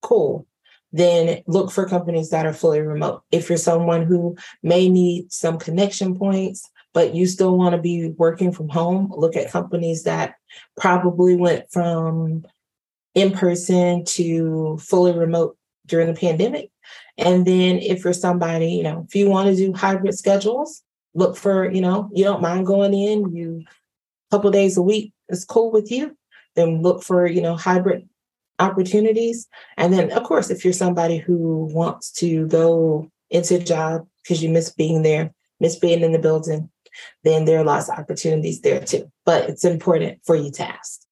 cool 0.00 0.46
then 0.94 1.42
look 1.46 1.70
for 1.70 1.88
companies 1.88 2.28
that 2.30 2.44
are 2.44 2.52
fully 2.52 2.80
remote. 2.80 3.22
If 3.32 3.48
you're 3.48 3.56
someone 3.56 4.02
who 4.02 4.36
may 4.62 4.90
need 4.90 5.32
some 5.32 5.58
connection 5.58 6.18
points, 6.18 6.68
but 6.94 7.14
you 7.14 7.26
still 7.26 7.56
want 7.56 7.74
to 7.74 7.80
be 7.80 8.10
working 8.10 8.52
from 8.52 8.68
home, 8.68 9.12
look 9.16 9.36
at 9.36 9.50
companies 9.50 10.04
that 10.04 10.34
probably 10.76 11.36
went 11.36 11.70
from 11.70 12.44
in 13.14 13.30
person 13.32 14.04
to 14.04 14.78
fully 14.78 15.12
remote 15.12 15.56
during 15.86 16.06
the 16.06 16.18
pandemic. 16.18 16.70
And 17.18 17.46
then 17.46 17.78
if 17.78 18.04
you're 18.04 18.12
somebody, 18.12 18.72
you 18.72 18.82
know, 18.82 19.04
if 19.06 19.14
you 19.14 19.28
want 19.28 19.48
to 19.48 19.56
do 19.56 19.72
hybrid 19.72 20.16
schedules, 20.16 20.82
look 21.14 21.36
for, 21.36 21.70
you 21.70 21.80
know, 21.80 22.10
you 22.12 22.24
don't 22.24 22.42
mind 22.42 22.66
going 22.66 22.94
in, 22.94 23.34
you 23.34 23.64
a 23.66 24.36
couple 24.36 24.50
days 24.50 24.76
a 24.76 24.82
week 24.82 25.12
is 25.28 25.44
cool 25.44 25.70
with 25.70 25.90
you, 25.90 26.16
then 26.56 26.82
look 26.82 27.02
for, 27.02 27.26
you 27.26 27.40
know, 27.40 27.56
hybrid 27.56 28.08
opportunities. 28.58 29.48
And 29.76 29.92
then 29.92 30.10
of 30.12 30.24
course, 30.24 30.50
if 30.50 30.64
you're 30.64 30.72
somebody 30.72 31.18
who 31.18 31.68
wants 31.72 32.10
to 32.12 32.46
go 32.46 33.10
into 33.30 33.56
a 33.56 33.58
job 33.58 34.06
because 34.22 34.42
you 34.42 34.48
miss 34.48 34.70
being 34.70 35.02
there, 35.02 35.32
miss 35.60 35.76
being 35.76 36.02
in 36.02 36.12
the 36.12 36.18
building, 36.18 36.70
then 37.24 37.44
there 37.44 37.60
are 37.60 37.64
lots 37.64 37.88
of 37.88 37.98
opportunities 37.98 38.60
there 38.60 38.80
too. 38.80 39.10
But 39.24 39.48
it's 39.48 39.64
important 39.64 40.20
for 40.24 40.36
you 40.36 40.50
to 40.52 40.68
ask. 40.68 41.02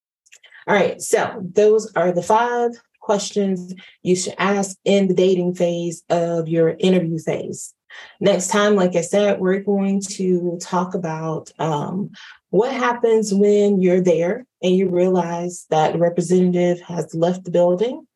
All 0.67 0.75
right, 0.75 1.01
so 1.01 1.41
those 1.55 1.93
are 1.97 2.13
the 2.13 2.23
five 2.23 2.73
questions 3.01 3.75
you 4.03 4.15
should 4.15 4.35
ask 4.39 4.77
in 4.85 5.09
the 5.09 5.15
dating 5.15 5.55
phase 5.55 6.03
of 6.11 6.49
your 6.49 6.77
interview 6.79 7.19
phase. 7.19 7.75
Next 8.21 8.49
time, 8.49 8.77
like 8.77 8.95
I 8.95 9.01
said, 9.01 9.41
we're 9.41 9.61
going 9.61 10.01
to 10.13 10.59
talk 10.61 10.95
about 10.95 11.51
um, 11.59 12.11
what 12.51 12.73
happens 12.73 13.35
when 13.35 13.81
you're 13.81 14.01
there 14.01 14.47
and 14.63 14.77
you 14.77 14.89
realize 14.89 15.67
that 15.71 15.93
the 15.93 15.99
representative 15.99 16.81
has 16.83 17.15
left 17.15 17.45
the 17.45 17.51
building 17.51 18.07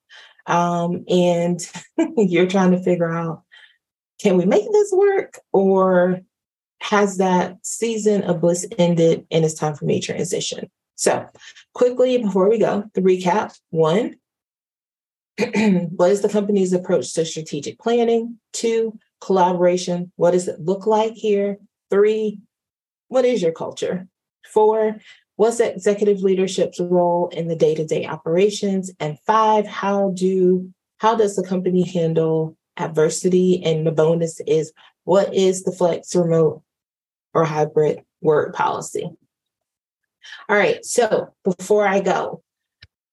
um, 0.47 1.05
and 1.09 1.61
you're 2.17 2.47
trying 2.47 2.73
to 2.73 2.83
figure 2.83 3.11
out 3.11 3.43
can 4.21 4.37
we 4.37 4.47
make 4.47 4.71
this 4.71 4.93
work 4.93 5.39
or 5.53 6.21
has 6.85 7.17
that 7.17 7.57
season 7.63 8.23
of 8.25 8.43
bliss 8.43 8.67
ended 8.79 9.27
and 9.31 9.43
it's 9.43 9.55
time 9.55 9.75
for 9.75 9.87
me 9.87 10.01
to 10.01 10.07
transition? 10.07 10.71
So, 10.97 11.27
quickly 11.73 12.19
before 12.19 12.49
we 12.49 12.59
go, 12.59 12.85
the 12.93 13.01
recap 13.01 13.59
one, 13.71 14.17
what 15.39 16.11
is 16.11 16.21
the 16.21 16.29
company's 16.29 16.75
approach 16.75 17.15
to 17.15 17.25
strategic 17.25 17.79
planning? 17.79 18.39
Two, 18.53 18.99
collaboration. 19.23 20.13
What 20.17 20.33
does 20.33 20.47
it 20.47 20.61
look 20.61 20.87
like 20.87 21.15
here? 21.15 21.57
Three, 21.91 22.41
what 23.09 23.25
is 23.25 23.41
your 23.41 23.53
culture? 23.53 24.07
Four, 24.53 24.99
what's 25.37 25.59
the 25.59 25.73
executive 25.73 26.19
leadership's 26.19 26.81
role 26.81 27.29
in 27.29 27.49
the 27.49 27.57
day-to-day 27.57 28.05
operations? 28.05 28.93
And 29.01 29.19
five, 29.27 29.67
how 29.67 30.11
do 30.11 30.71
how 30.99 31.15
does 31.15 31.35
the 31.35 31.47
company 31.47 31.83
handle 31.83 32.59
adversity? 32.77 33.63
And 33.65 33.87
the 33.87 33.91
bonus 33.91 34.41
is 34.47 34.73
what 35.05 35.33
is 35.33 35.65
the 35.65 35.73
flex 35.73 36.15
remote 36.15 36.63
or 37.35 37.45
hybrid 37.45 38.03
work 38.21 38.55
policy. 38.55 39.11
All 40.49 40.57
right, 40.57 40.85
so 40.85 41.35
before 41.45 41.87
I 41.87 42.01
go, 42.01 42.43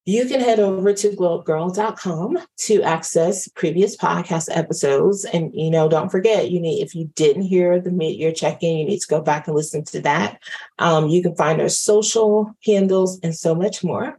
you 0.04 0.26
can 0.26 0.40
head 0.40 0.58
over 0.58 0.92
to 0.92 1.10
glowupgyrl.com 1.10 2.38
to 2.58 2.82
access 2.82 3.46
previous 3.48 3.96
podcast 3.96 4.48
episodes. 4.50 5.24
And, 5.24 5.52
you 5.54 5.70
know, 5.70 5.88
don't 5.88 6.10
forget, 6.10 6.50
you 6.50 6.60
need, 6.60 6.82
if 6.82 6.94
you 6.94 7.10
didn't 7.14 7.42
hear 7.42 7.80
the 7.80 7.92
mid-year 7.92 8.32
check-in, 8.32 8.78
you 8.78 8.84
need 8.84 9.00
to 9.00 9.06
go 9.06 9.20
back 9.20 9.46
and 9.46 9.54
listen 9.54 9.84
to 9.84 10.00
that. 10.00 10.42
Um, 10.80 11.08
you 11.08 11.22
can 11.22 11.36
find 11.36 11.60
our 11.60 11.68
social 11.68 12.52
handles 12.64 13.20
and 13.20 13.34
so 13.34 13.54
much 13.54 13.84
more. 13.84 14.18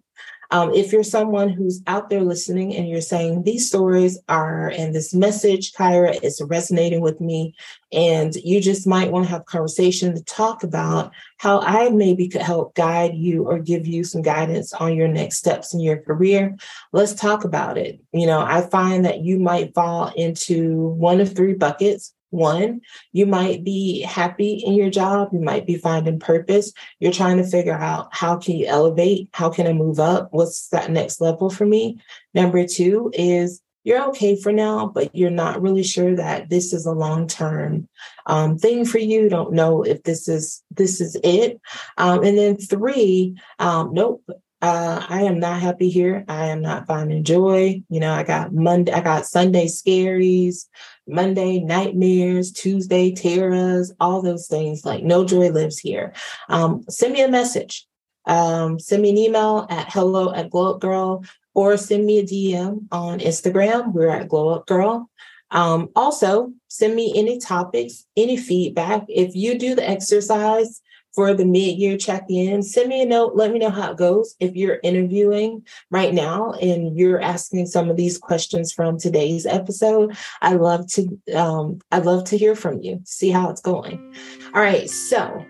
Um, 0.53 0.71
if 0.71 0.93
you're 0.93 1.03
someone 1.03 1.49
who's 1.49 1.81
out 1.87 2.11
there 2.11 2.21
listening 2.21 2.75
and 2.75 2.87
you're 2.87 3.01
saying 3.01 3.41
these 3.41 3.67
stories 3.67 4.19
are 4.29 4.69
and 4.69 4.93
this 4.93 5.11
message, 5.11 5.73
Kyra, 5.73 6.23
is 6.23 6.39
resonating 6.45 7.01
with 7.01 7.19
me, 7.19 7.55
and 7.91 8.35
you 8.35 8.61
just 8.61 8.85
might 8.85 9.11
want 9.11 9.25
to 9.25 9.31
have 9.31 9.41
a 9.41 9.45
conversation 9.45 10.13
to 10.13 10.23
talk 10.25 10.61
about 10.61 11.11
how 11.39 11.59
I 11.61 11.89
maybe 11.89 12.27
could 12.27 12.43
help 12.43 12.75
guide 12.75 13.15
you 13.15 13.47
or 13.47 13.57
give 13.57 13.87
you 13.87 14.03
some 14.03 14.21
guidance 14.21 14.73
on 14.73 14.95
your 14.95 15.07
next 15.07 15.37
steps 15.37 15.73
in 15.73 15.79
your 15.79 15.97
career, 15.97 16.55
let's 16.91 17.15
talk 17.15 17.45
about 17.45 17.79
it. 17.79 17.99
You 18.11 18.27
know, 18.27 18.39
I 18.39 18.61
find 18.61 19.05
that 19.05 19.21
you 19.21 19.39
might 19.39 19.73
fall 19.73 20.13
into 20.15 20.89
one 20.89 21.19
of 21.19 21.35
three 21.35 21.55
buckets. 21.55 22.13
One, 22.33 22.81
you 23.11 23.25
might 23.25 23.63
be 23.63 24.01
happy 24.01 24.53
in 24.55 24.73
your 24.73 24.89
job, 24.89 25.29
you 25.31 25.39
might 25.39 25.67
be 25.67 25.77
finding 25.77 26.19
purpose. 26.19 26.73
You're 26.99 27.11
trying 27.11 27.37
to 27.37 27.43
figure 27.43 27.73
out 27.73 28.09
how 28.11 28.37
can 28.37 28.55
you 28.55 28.65
elevate? 28.65 29.29
How 29.33 29.49
can 29.49 29.67
I 29.67 29.73
move 29.73 29.99
up? 29.99 30.29
What's 30.31 30.69
that 30.69 30.91
next 30.91 31.21
level 31.21 31.49
for 31.49 31.65
me? 31.65 31.99
Number 32.33 32.65
two 32.65 33.11
is 33.13 33.61
you're 33.83 34.07
okay 34.09 34.35
for 34.39 34.51
now, 34.51 34.87
but 34.87 35.13
you're 35.15 35.29
not 35.29 35.61
really 35.61 35.83
sure 35.83 36.15
that 36.15 36.49
this 36.49 36.73
is 36.73 36.85
a 36.85 36.91
long 36.91 37.27
term 37.27 37.87
um, 38.25 38.57
thing 38.57 38.85
for 38.85 38.97
you. 38.97 39.29
Don't 39.29 39.53
know 39.53 39.83
if 39.83 40.03
this 40.03 40.27
is 40.27 40.63
this 40.71 41.01
is 41.01 41.15
it. 41.23 41.59
Um, 41.97 42.23
and 42.23 42.37
then 42.37 42.57
three, 42.57 43.37
um, 43.59 43.93
nope. 43.93 44.23
Uh, 44.63 45.05
I 45.09 45.23
am 45.23 45.39
not 45.39 45.59
happy 45.59 45.89
here. 45.89 46.23
I 46.29 46.45
am 46.45 46.61
not 46.61 46.87
finding 46.87 47.25
joy. 47.25 47.83
You 47.89 47.99
know, 47.99 48.13
I 48.13 48.23
got 48.23 48.53
Monday, 48.53 48.93
I 48.93 49.01
got 49.01 49.25
Sunday 49.25 49.65
scaries, 49.65 50.67
Monday 51.05 51.59
nightmares, 51.59 52.53
Tuesday 52.53 53.11
terrors, 53.11 53.91
all 53.99 54.21
those 54.21 54.47
things. 54.47 54.85
Like 54.85 55.03
no 55.03 55.25
joy 55.25 55.49
lives 55.49 55.79
here. 55.79 56.13
Um, 56.47 56.85
send 56.87 57.11
me 57.11 57.21
a 57.21 57.27
message. 57.27 57.85
Um, 58.25 58.79
send 58.79 59.01
me 59.01 59.09
an 59.09 59.17
email 59.17 59.67
at 59.69 59.91
hello 59.91 60.33
at 60.33 60.49
glow 60.49 60.75
up 60.75 60.79
gyrl 60.79 61.25
or 61.53 61.75
send 61.75 62.05
me 62.05 62.19
a 62.19 62.23
DM 62.23 62.87
on 62.89 63.19
Instagram. 63.19 63.91
We're 63.91 64.09
at 64.09 64.29
Glow 64.29 64.47
Up 64.49 64.65
Gyrl. 64.65 65.07
Um, 65.51 65.89
also, 65.93 66.53
send 66.69 66.95
me 66.95 67.13
any 67.15 67.37
topics, 67.37 68.05
any 68.15 68.37
feedback. 68.37 69.03
If 69.09 69.35
you 69.35 69.59
do 69.59 69.75
the 69.75 69.87
exercise 69.87 70.81
for 71.13 71.33
the 71.33 71.45
mid 71.45 71.77
year 71.77 71.97
check 71.97 72.25
in, 72.29 72.63
send 72.63 72.89
me 72.89 73.01
a 73.01 73.05
note. 73.05 73.35
Let 73.35 73.51
me 73.51 73.59
know 73.59 73.69
how 73.69 73.91
it 73.91 73.97
goes. 73.97 74.35
If 74.39 74.55
you're 74.55 74.79
interviewing 74.83 75.65
right 75.91 76.13
now 76.13 76.53
and 76.53 76.97
you're 76.97 77.21
asking 77.21 77.67
some 77.67 77.89
of 77.89 77.97
these 77.97 78.17
questions 78.17 78.71
from 78.71 78.97
today's 78.97 79.45
episode, 79.45 80.15
I 80.41 80.53
love 80.53 80.87
to 80.93 81.19
um, 81.35 81.79
I'd 81.91 82.05
love 82.05 82.25
to 82.25 82.37
hear 82.37 82.55
from 82.55 82.81
you, 82.81 82.99
see 83.05 83.29
how 83.29 83.49
it's 83.49 83.61
going. 83.61 84.15
All 84.53 84.61
right, 84.61 84.89
so 84.89 85.45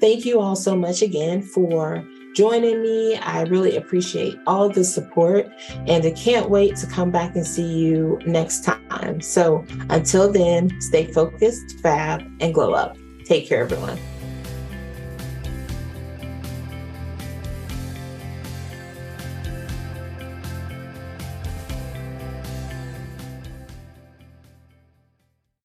thank 0.00 0.24
you 0.24 0.40
all 0.40 0.56
so 0.56 0.76
much 0.76 1.02
again 1.02 1.42
for 1.42 2.06
joining 2.34 2.82
me. 2.82 3.16
I 3.16 3.42
really 3.42 3.76
appreciate 3.76 4.36
all 4.46 4.68
the 4.68 4.84
support 4.84 5.46
and 5.86 6.04
I 6.04 6.10
can't 6.10 6.50
wait 6.50 6.76
to 6.76 6.86
come 6.86 7.10
back 7.10 7.36
and 7.36 7.46
see 7.46 7.78
you 7.78 8.18
next 8.26 8.64
time. 8.64 9.20
So 9.20 9.64
until 9.88 10.30
then, 10.30 10.80
stay 10.80 11.06
focused, 11.06 11.78
fab, 11.80 12.22
and 12.40 12.52
glow 12.52 12.72
up. 12.72 12.96
Take 13.24 13.48
care, 13.48 13.60
everyone. 13.62 13.98